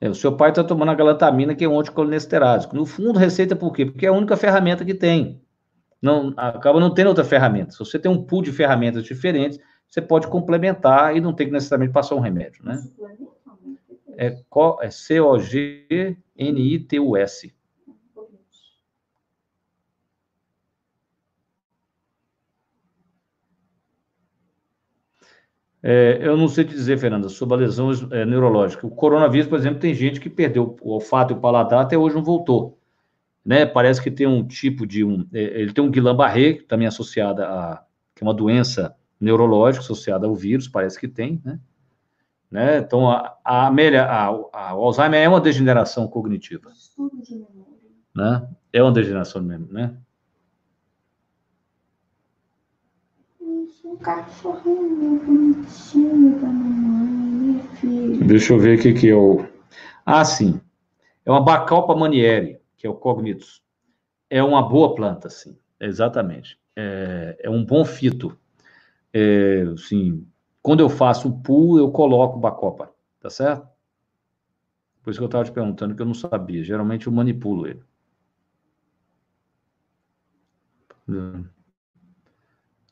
[0.00, 2.76] É, o seu pai está tomando a galatamina, que é um anticolinesterásico.
[2.76, 3.84] No fundo, receita por quê?
[3.86, 5.42] Porque é a única ferramenta que tem.
[6.00, 7.72] Não, acaba não tendo outra ferramenta.
[7.72, 9.58] Se você tem um pool de ferramentas diferentes,
[9.88, 12.82] você pode complementar e não tem que necessariamente passar um remédio, né?
[14.18, 14.38] É,
[14.82, 15.96] é C-O-G-N-I-T-U-S.
[25.88, 28.84] É, eu não sei te dizer, Fernanda, sobre a lesão é, neurológica.
[28.84, 32.16] O coronavírus, por exemplo, tem gente que perdeu o olfato e o paladar, até hoje
[32.16, 32.76] não voltou.
[33.44, 33.64] Né?
[33.64, 35.24] Parece que tem um tipo de um.
[35.32, 37.84] É, ele tem um Guillain-Barré, também associada a.
[38.16, 41.60] que é uma doença neurológica associada ao vírus, parece que tem, né?
[42.50, 42.78] né?
[42.78, 46.68] Então, a, a, a, a, o Alzheimer é uma degeneração cognitiva.
[48.12, 48.48] Né?
[48.72, 49.96] É uma degeneração mesmo, né?
[54.02, 58.24] Cachorrinho bonitinho da mamãe, filho.
[58.24, 59.46] Deixa eu ver o que, que é o.
[60.04, 60.60] Ah, sim.
[61.24, 63.62] É uma Bacalpa manieri, que é o cognitus.
[64.30, 65.56] É uma boa planta, sim.
[65.80, 66.58] Exatamente.
[66.74, 68.36] É, é um bom fito.
[69.12, 70.26] É, assim,
[70.62, 73.66] quando eu faço o pool, eu coloco Bacopa, tá certo?
[75.02, 76.64] Por isso que eu estava te perguntando, que eu não sabia.
[76.64, 77.82] Geralmente eu manipulo ele.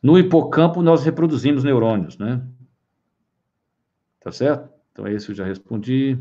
[0.05, 2.46] No hipocampo, nós reproduzimos neurônios, né?
[4.20, 4.68] Tá certo?
[4.92, 6.18] Então, esse eu já respondi.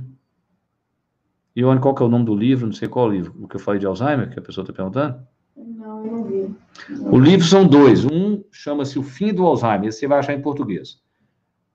[1.54, 2.66] Ione, qual que é o nome do livro?
[2.66, 3.36] Não sei qual livro.
[3.44, 5.28] O que eu falei de Alzheimer, que a pessoa está perguntando?
[5.58, 6.56] Não, eu não vi.
[7.02, 8.06] O livro são dois.
[8.06, 9.90] Um chama-se O Fim do Alzheimer.
[9.90, 11.02] Esse você vai achar em português.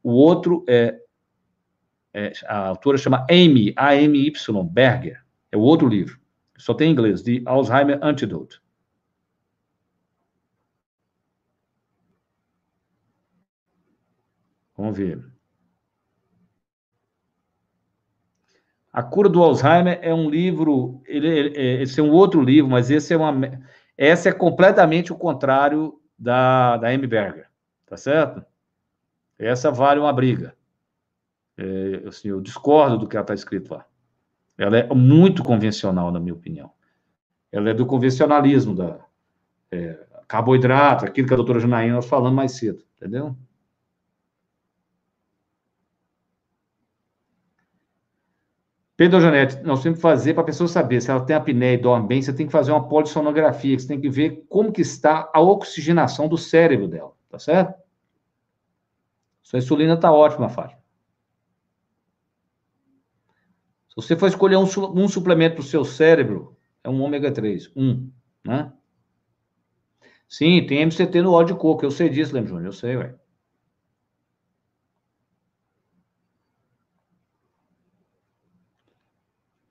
[0.02, 0.98] O outro é,
[2.14, 5.22] é a autora chama Amy, A-M-Y, Berger.
[5.52, 6.18] É o outro livro.
[6.56, 8.62] Só tem em inglês, The Alzheimer Antidote.
[14.79, 15.20] Vamos ver.
[18.93, 22.70] A Cura do Alzheimer é um livro, ele, ele, é, esse é um outro livro,
[22.70, 23.61] mas esse é uma,
[23.97, 27.07] essa é completamente o contrário da, da M.
[27.07, 27.49] Berger,
[27.87, 28.45] tá certo?
[29.37, 30.57] Essa vale uma briga.
[31.57, 33.85] É, assim, eu discordo do que ela está escrito lá.
[34.57, 36.72] Ela é muito convencional, na minha opinião.
[37.51, 38.99] Ela é do convencionalismo, da
[39.70, 43.37] é, carboidrato, aquilo que a doutora Janaína falando mais cedo, entendeu?
[48.99, 51.78] Pedro Janete, nós temos que fazer para a pessoa saber se ela tem apneia e
[51.78, 55.30] dorme bem, você tem que fazer uma polissonografia, você tem que ver como que está
[55.32, 57.80] a oxigenação do cérebro dela, tá certo?
[59.40, 60.80] Sua insulina está ótima, Fátima.
[63.88, 67.70] Se você for escolher um, um suplemento para o seu cérebro, é um ômega 3,
[67.76, 68.11] um,
[68.44, 68.72] né?
[70.28, 73.14] Sim, tem MCT no óleo de coco, eu sei disso, Lembro Júnior, eu sei, ué.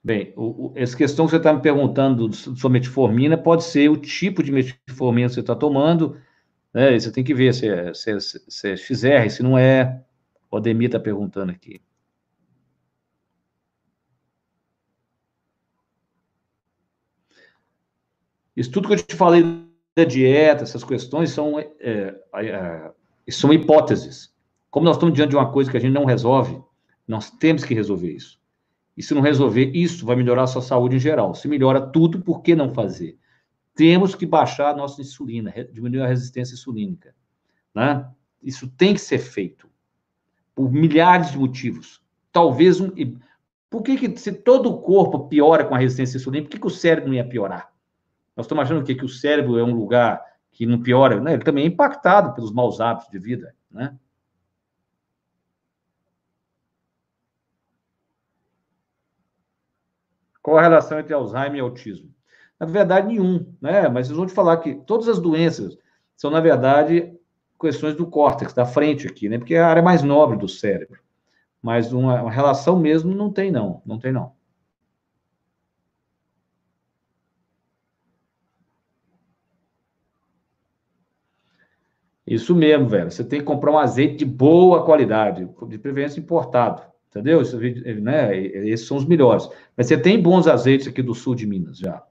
[0.07, 3.97] Bem, o, o, essa questão que você está me perguntando sobre metformina pode ser o
[3.97, 6.17] tipo de metformina que você está tomando,
[6.73, 6.97] né?
[6.97, 10.01] Você tem que ver se é, se, é, se é XR, se não é.
[10.49, 11.81] O Ademir está perguntando aqui.
[18.55, 19.43] Isso tudo que eu te falei
[19.93, 22.91] da dieta, essas questões são, é, é, é,
[23.29, 24.33] são hipóteses.
[24.71, 26.63] Como nós estamos diante de uma coisa que a gente não resolve,
[27.05, 28.37] nós temos que resolver isso.
[28.97, 31.35] E se não resolver isso, vai melhorar a sua saúde em geral.
[31.35, 33.15] Se melhora tudo, por que não fazer?
[33.75, 37.13] Temos que baixar a nossa insulina, diminuir a resistência insulínica.
[37.75, 38.09] Né?
[38.41, 39.69] Isso tem que ser feito
[40.55, 42.01] por milhares de motivos.
[42.31, 42.89] Talvez um.
[43.69, 46.67] Por que, que se todo o corpo piora com a resistência insulínica, por que, que
[46.67, 47.71] o cérebro não ia piorar?
[48.35, 51.33] Nós estamos achando que, que o cérebro é um lugar que não piora, né?
[51.33, 53.95] ele também é impactado pelos maus hábitos de vida, né?
[60.47, 62.09] Qual a relação entre Alzheimer e autismo?
[62.57, 63.89] Na verdade, nenhum, né?
[63.89, 65.77] Mas vocês vão te falar que todas as doenças
[66.15, 67.13] são, na verdade,
[67.59, 69.37] questões do córtex, da frente aqui, né?
[69.37, 71.01] Porque é a área mais nobre do cérebro.
[71.61, 73.81] Mas uma, uma relação mesmo não tem, não.
[73.85, 74.31] Não tem, não.
[82.25, 83.11] Isso mesmo, velho.
[83.11, 86.83] Você tem que comprar um azeite de boa qualidade, de preferência importado.
[87.09, 87.41] Entendeu?
[87.41, 88.37] Isso, né?
[88.37, 89.49] Esses são os melhores.
[89.75, 92.03] Mas você tem bons azeites aqui do sul de Minas já.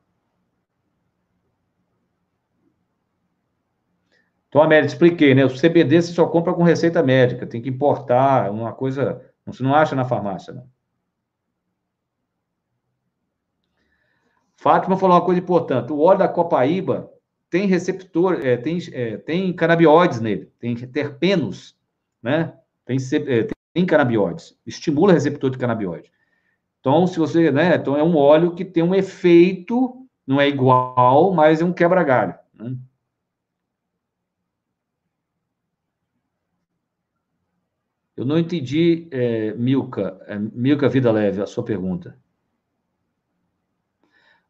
[4.49, 5.45] Então, Amélia, expliquei, né?
[5.45, 9.23] O CBD você só compra com receita médica, tem que importar, uma coisa.
[9.45, 10.67] Você não acha na farmácia, não.
[14.57, 17.13] Fátima falou uma coisa importante: o óleo da copaíba
[17.51, 21.77] tem receptor, é, tem, é, tem canabinoides nele, tem terpenos,
[22.23, 22.55] né?
[22.85, 26.11] Tem, é, em canabinoides, estimula receptor de canabinoide.
[26.81, 31.35] Então, se você, né, então é um óleo que tem um efeito, não é igual,
[31.35, 32.35] mas é um quebra-galho.
[32.55, 32.75] Né?
[38.17, 42.17] Eu não entendi, é, Milka, é, Milka Vida Leve, a sua pergunta.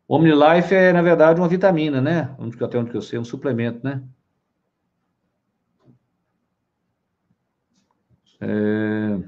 [0.07, 2.37] OmniLife é, na verdade, uma vitamina, né?
[2.61, 4.05] Até onde eu sei, um suplemento, né?
[8.41, 9.19] É...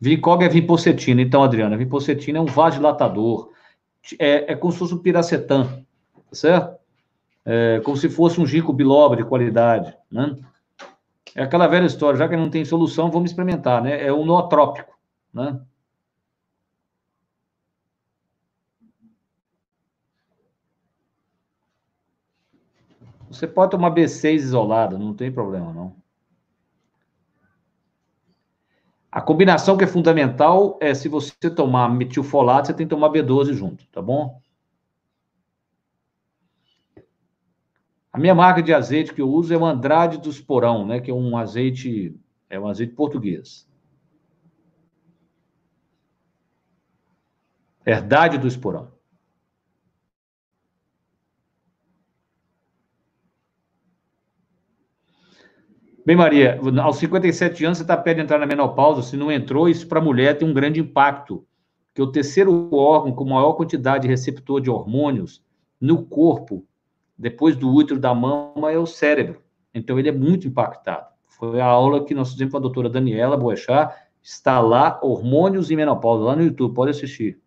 [0.00, 1.22] Vincog é vinpocetina.
[1.22, 3.50] Então, Adriana, vinpocetina é um vasodilatador.
[4.18, 5.64] É, é como se fosse um piracetam,
[6.14, 6.76] tá certo?
[7.44, 10.36] É como se fosse um ginkgo biloba de qualidade, né?
[11.34, 14.06] É aquela velha história, já que não tem solução, vamos experimentar, né?
[14.06, 14.96] É um nootrópico,
[15.32, 15.60] né?
[23.28, 26.03] Você pode tomar B6 isolado, não tem problema, não.
[29.14, 33.52] A combinação que é fundamental é se você tomar metilfolato, você tem que tomar B12
[33.52, 34.42] junto, tá bom?
[38.12, 40.98] A minha marca de azeite que eu uso é o Andrade do Esporão, né?
[40.98, 43.70] Que é um azeite, é um azeite português.
[47.86, 48.93] Herdade do Esporão.
[56.06, 59.70] Bem, Maria, aos 57 anos você está perto de entrar na menopausa, se não entrou,
[59.70, 61.46] isso para a mulher tem um grande impacto,
[61.86, 65.42] porque o terceiro órgão com maior quantidade de receptor de hormônios
[65.80, 66.62] no corpo,
[67.16, 69.40] depois do útero da mama, é o cérebro.
[69.72, 71.06] Então, ele é muito impactado.
[71.26, 75.76] Foi a aula que nós fizemos com a doutora Daniela Boechat, está lá, Hormônios e
[75.76, 77.40] Menopausa, lá no YouTube, pode assistir.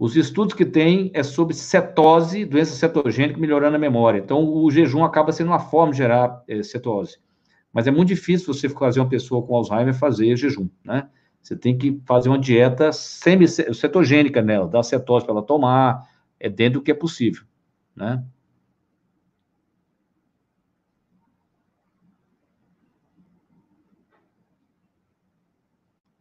[0.00, 4.18] Os estudos que tem é sobre cetose, doença cetogênica, melhorando a memória.
[4.18, 7.18] Então, o jejum acaba sendo uma forma de gerar é, cetose.
[7.70, 11.10] Mas é muito difícil você fazer uma pessoa com Alzheimer fazer jejum, né?
[11.42, 16.08] Você tem que fazer uma dieta semi-cetogênica nela, dar cetose para ela tomar,
[16.40, 17.44] é dentro do que é possível,
[17.94, 18.24] né?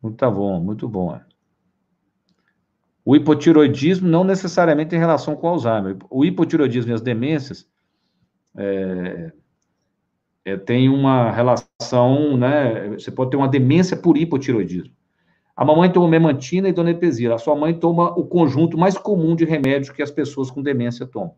[0.02, 1.18] Muito tá bom, muito bom.
[3.06, 5.98] O hipotiroidismo não necessariamente em relação com o Alzheimer.
[6.10, 7.68] O hipotiroidismo e as demências
[8.56, 9.32] é,
[10.46, 12.90] é, tem uma relação, né?
[12.90, 14.94] Você pode ter uma demência por hipotiroidismo.
[15.56, 17.36] A mamãe toma memantina e donepezila.
[17.36, 21.06] A sua mãe toma o conjunto mais comum de remédios que as pessoas com demência
[21.06, 21.36] tomam.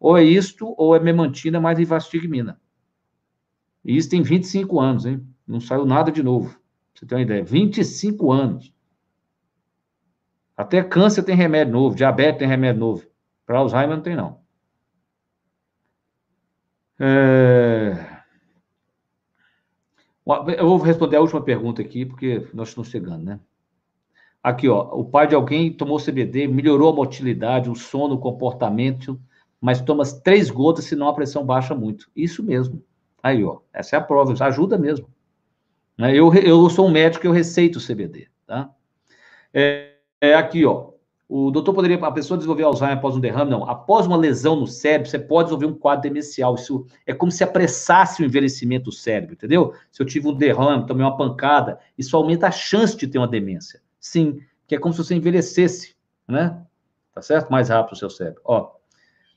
[0.00, 2.58] Ou é isto, ou é memantina mais rivastigmina.
[3.84, 5.26] E isso tem 25 anos, hein?
[5.46, 6.58] Não saiu nada de novo.
[6.94, 7.44] Você tem uma ideia.
[7.44, 8.72] 25 anos.
[10.58, 13.06] Até câncer tem remédio novo, diabetes tem remédio novo.
[13.46, 14.40] Para Alzheimer não tem, não.
[16.98, 18.18] É...
[20.58, 23.38] Eu vou responder a última pergunta aqui, porque nós estamos chegando, né?
[24.42, 29.18] Aqui, ó, o pai de alguém tomou CBD, melhorou a motilidade, o sono, o comportamento,
[29.60, 32.10] mas toma três gotas, senão a pressão baixa muito.
[32.16, 32.82] Isso mesmo.
[33.22, 35.08] Aí, ó, essa é a prova, ajuda mesmo.
[35.96, 36.16] Né?
[36.16, 38.70] Eu, eu sou um médico, eu receito o CBD, tá?
[39.54, 40.88] É, é aqui, ó.
[41.28, 43.50] O doutor poderia, a pessoa desenvolver Alzheimer após um derrame?
[43.50, 43.68] Não.
[43.68, 46.54] Após uma lesão no cérebro, você pode desenvolver um quadro demencial.
[46.54, 49.74] Isso é como se apressasse o envelhecimento do cérebro, entendeu?
[49.92, 53.28] Se eu tive um derrame, tomei uma pancada, isso aumenta a chance de ter uma
[53.28, 53.82] demência.
[54.00, 55.94] Sim, que é como se você envelhecesse,
[56.26, 56.62] né?
[57.14, 57.50] Tá certo?
[57.50, 58.40] Mais rápido o seu cérebro.
[58.42, 58.70] Ó,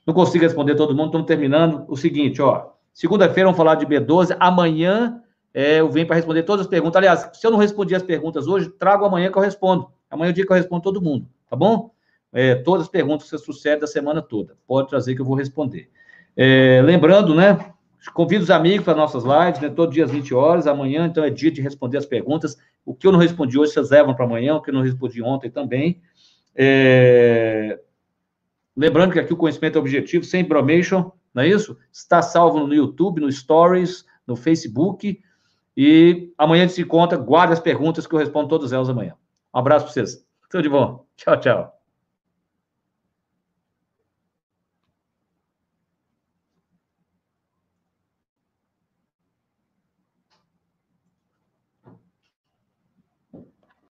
[0.06, 1.84] não consigo responder todo mundo, estamos terminando.
[1.88, 2.70] O seguinte, ó.
[2.94, 4.34] Segunda-feira vamos falar de B12.
[4.40, 5.22] Amanhã
[5.52, 6.96] é, eu venho para responder todas as perguntas.
[6.96, 9.90] Aliás, se eu não respondi as perguntas hoje, trago amanhã que eu respondo.
[10.12, 11.90] Amanhã é o dia que eu respondo todo mundo, tá bom?
[12.30, 14.56] É, todas as perguntas que você sucede da semana toda.
[14.66, 15.88] Pode trazer que eu vou responder.
[16.36, 17.72] É, lembrando, né?
[18.12, 19.70] Convido os amigos para nossas lives, né?
[19.70, 20.66] Todo dia às 20 horas.
[20.66, 22.58] Amanhã, então, é dia de responder as perguntas.
[22.84, 24.54] O que eu não respondi hoje, vocês levam para amanhã.
[24.54, 26.02] O que eu não respondi ontem também.
[26.54, 27.80] É...
[28.76, 31.76] Lembrando que aqui o conhecimento é objetivo, sem bromation, não é isso?
[31.90, 35.20] Está salvo no YouTube, no Stories, no Facebook.
[35.74, 37.16] E amanhã a gente se encontra.
[37.16, 39.14] Guarde as perguntas que eu respondo todas elas amanhã.
[39.54, 40.26] Um abraço para vocês.
[40.50, 41.06] Tudo de bom.
[41.16, 41.81] Tchau, tchau.